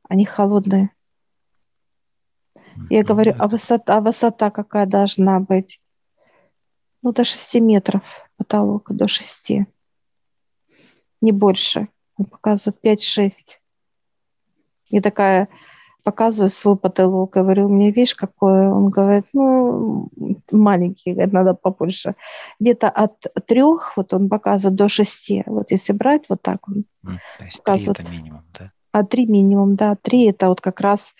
[0.07, 0.91] Они холодные.
[2.89, 5.81] Я говорю, а высота, а высота какая должна быть?
[7.01, 9.51] Ну, до 6 метров потолок, до 6.
[11.21, 11.87] Не больше.
[12.17, 13.59] Он показывает 5-6.
[14.89, 15.47] И такая
[16.03, 18.67] показываю свой потолок, говорю, меня, видишь, какой?
[18.67, 20.09] Он говорит, ну,
[20.51, 22.15] маленький, говорит, надо побольше.
[22.59, 23.13] Где-то от
[23.45, 25.43] трех, вот он показывает, до шести.
[25.45, 27.99] Вот если брать вот так, он mm, то есть показывает.
[27.99, 28.71] это минимум, да?
[28.91, 29.95] А три минимум, да.
[30.01, 31.15] Три– это вот как раз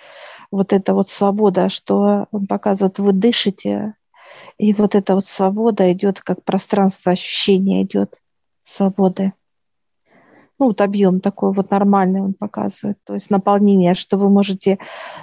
[0.52, 3.96] вот эта вот свобода, что он показывает, вы дышите,
[4.58, 8.22] и вот эта вот свобода идет, как пространство ощущения идет
[8.64, 9.34] свободы.
[10.62, 14.78] Ну, вот объем такой вот нормальный он показывает, то есть наполнение, что вы можете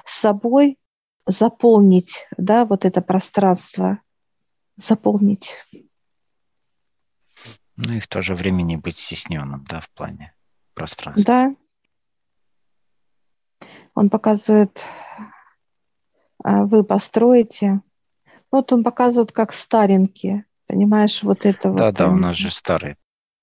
[0.05, 0.80] с собой
[1.26, 4.01] заполнить, да, вот это пространство,
[4.74, 5.64] заполнить.
[7.76, 10.34] Ну и в то же время не быть стесненным, да, в плане
[10.74, 11.24] пространства.
[11.24, 11.55] Да.
[13.95, 14.84] Он показывает,
[16.43, 17.82] а, вы построите.
[18.51, 21.78] Вот он показывает, как старенькие, понимаешь, вот это да, вот.
[21.78, 22.97] Да, да, у нас же старые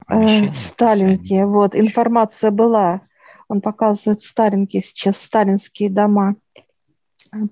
[0.10, 1.44] э, сталинки.
[1.44, 3.02] Вот, информация была.
[3.48, 6.36] Он показывает старенькие сейчас, сталинские дома.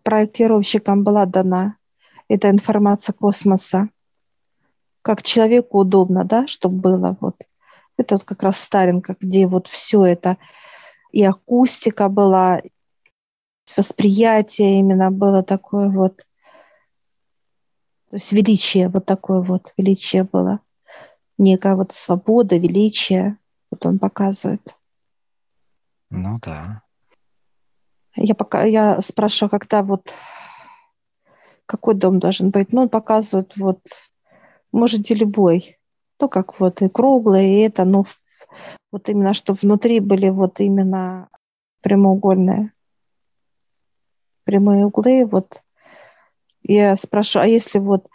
[0.04, 1.78] Проектировщикам была дана
[2.28, 3.90] эта информация космоса.
[5.02, 7.36] Как человеку удобно, да, чтобы было вот.
[7.98, 10.38] Это вот как раз Старинка, где вот все это,
[11.12, 12.60] и акустика была,
[13.78, 16.26] восприятие именно было такое вот,
[18.10, 20.60] то есть величие, вот такое вот величие было
[21.38, 23.38] некая вот свобода, величие.
[23.72, 24.76] Вот он показывает.
[26.10, 26.82] Ну да.
[28.16, 30.14] Я пока я спрашиваю, когда вот
[31.66, 32.72] какой дом должен быть.
[32.72, 33.80] Ну, он показывает вот,
[34.72, 35.80] можете любой.
[36.20, 38.06] Ну, как вот и круглый, и это, ну,
[38.92, 41.30] вот именно, что внутри были вот именно
[41.82, 42.72] прямоугольные
[44.44, 45.26] прямые углы.
[45.26, 45.62] Вот
[46.62, 48.08] я спрашиваю, а если вот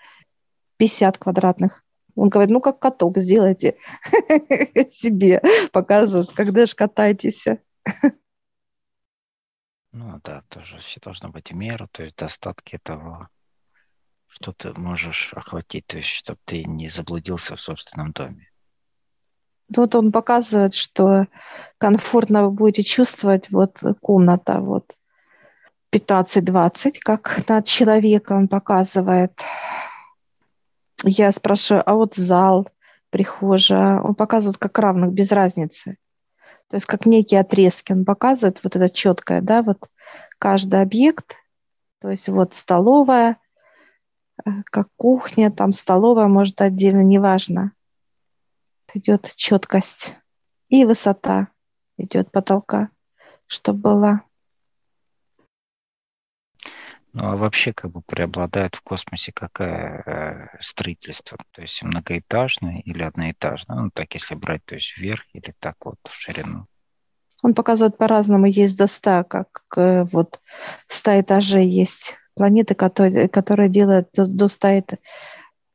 [0.76, 1.84] 50 квадратных
[2.18, 3.76] он говорит, ну, как каток сделайте
[4.90, 5.40] себе.
[5.72, 7.46] Показывают, когда же катайтесь.
[9.92, 13.28] Ну да, тоже все должно быть в меру, то есть достатки того,
[14.26, 18.50] что ты можешь охватить, то есть чтобы ты не заблудился в собственном доме.
[19.74, 21.26] Вот он показывает, что
[21.78, 24.94] комфортно вы будете чувствовать вот комната, вот
[25.92, 29.40] 15-20, как над человеком показывает
[31.05, 32.68] я спрашиваю, а вот зал,
[33.11, 35.96] прихожая, он показывает как равных, без разницы.
[36.68, 39.88] То есть как некие отрезки он показывает, вот это четкое, да, вот
[40.38, 41.36] каждый объект,
[42.01, 43.38] то есть вот столовая,
[44.44, 47.72] э, как кухня, там столовая, может, отдельно, неважно.
[48.92, 50.16] Идет четкость
[50.68, 51.49] и высота
[51.99, 52.90] идет потолка,
[53.46, 54.22] чтобы была.
[57.12, 61.38] Ну а вообще как бы преобладает в космосе какое э, строительство?
[61.52, 63.78] То есть многоэтажное или одноэтажное?
[63.78, 66.66] Ну так если брать, то есть вверх или так вот в ширину?
[67.42, 68.46] Он показывает по-разному.
[68.46, 70.40] Есть до 100, как э, вот
[70.88, 74.82] 100 этажей есть планеты, которые, которые делают до, до 100,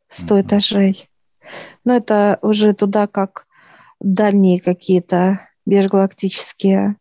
[0.09, 0.41] 100 mm-hmm.
[0.41, 1.09] этажей.
[1.83, 3.47] Но это уже туда как
[3.99, 6.97] дальние какие-то межгалактические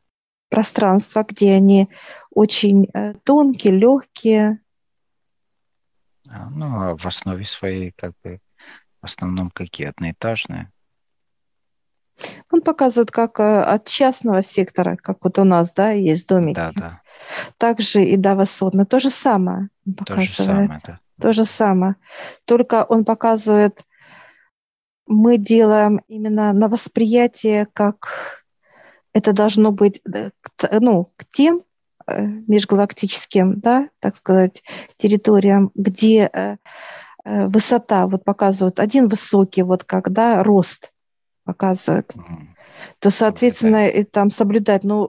[0.53, 1.88] пространства, где они
[2.30, 4.59] очень э, тонкие, легкие.
[6.28, 8.38] А, ну, а в основе своей, как бы,
[9.00, 10.70] в основном какие одноэтажные?
[12.50, 16.57] Он показывает, как э, от частного сектора, как вот у нас, да, есть домики.
[16.57, 17.00] Да, да.
[17.57, 18.88] Также и до высотных.
[18.88, 20.36] То же самое он показывает.
[20.36, 21.00] То же самое, да.
[21.18, 21.96] То же самое.
[22.44, 23.86] Только он показывает,
[25.07, 28.41] мы делаем именно на восприятие как
[29.13, 30.31] это должно быть э,
[30.81, 31.63] ну, к тем
[32.07, 34.63] э, межгалактическим, да, так сказать,
[34.97, 36.57] территориям, где э,
[37.25, 40.93] высота, вот показывают, один высокий, вот когда рост
[41.45, 42.15] показывают,
[42.99, 45.09] то, соответственно, и там соблюдать, ну,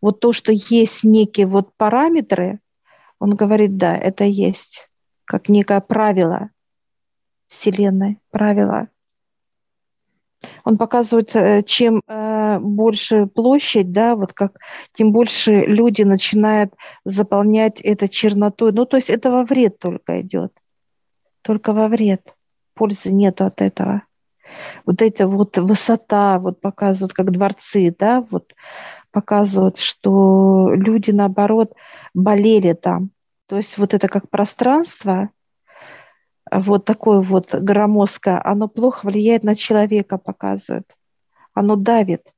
[0.00, 2.60] вот то, что есть некие вот параметры,
[3.18, 4.88] он говорит, да, это есть,
[5.26, 6.50] как некое правило
[7.48, 8.88] Вселенной, правило.
[10.64, 14.58] Он показывает, э, чем э, больше площадь, да, вот как,
[14.92, 16.74] тем больше люди начинают
[17.04, 18.72] заполнять это чернотой.
[18.72, 20.52] Ну, то есть это во вред только идет.
[21.42, 22.34] Только во вред.
[22.74, 24.02] Пользы нету от этого.
[24.84, 28.54] Вот эта вот высота, вот показывают, как дворцы, да, вот
[29.10, 31.72] показывают, что люди, наоборот,
[32.14, 33.10] болели там.
[33.46, 35.30] То есть вот это как пространство–
[36.60, 40.96] вот такое вот громоздкое, оно плохо влияет на человека, показывает.
[41.54, 42.32] Оно давит.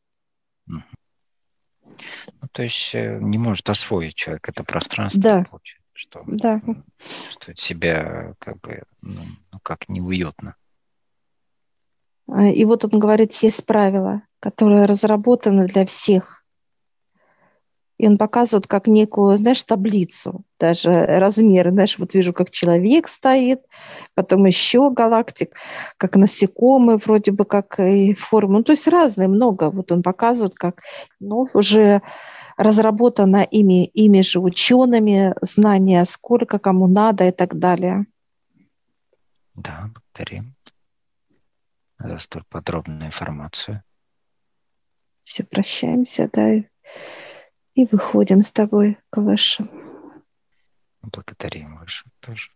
[0.67, 5.21] Ну, то есть э, не может освоить человек это пространство.
[5.21, 5.45] Да.
[5.51, 6.61] Получается, что да.
[6.99, 10.57] чувствует себя как бы, ну, ну, как неуютно.
[12.29, 16.43] А, и вот он говорит, есть правила, которые разработаны для всех.
[18.05, 23.63] И он показывает как некую, знаешь, таблицу, даже размеры, знаешь, вот вижу, как человек стоит,
[24.15, 25.57] потом еще галактик,
[25.97, 30.55] как насекомые вроде бы, как и формы, ну, то есть разные, много, вот он показывает,
[30.55, 30.83] как,
[31.19, 32.03] ну, уже
[32.59, 38.05] разработано ими, ими же учеными, знания, сколько кому надо и так далее.
[39.55, 40.55] Да, благодарим
[41.99, 43.83] за столь подробную информацию.
[45.23, 46.65] Все, прощаемся, да,
[47.75, 49.70] и, выходим с тобой к высшим.
[51.03, 52.51] Благодарим высшим тоже.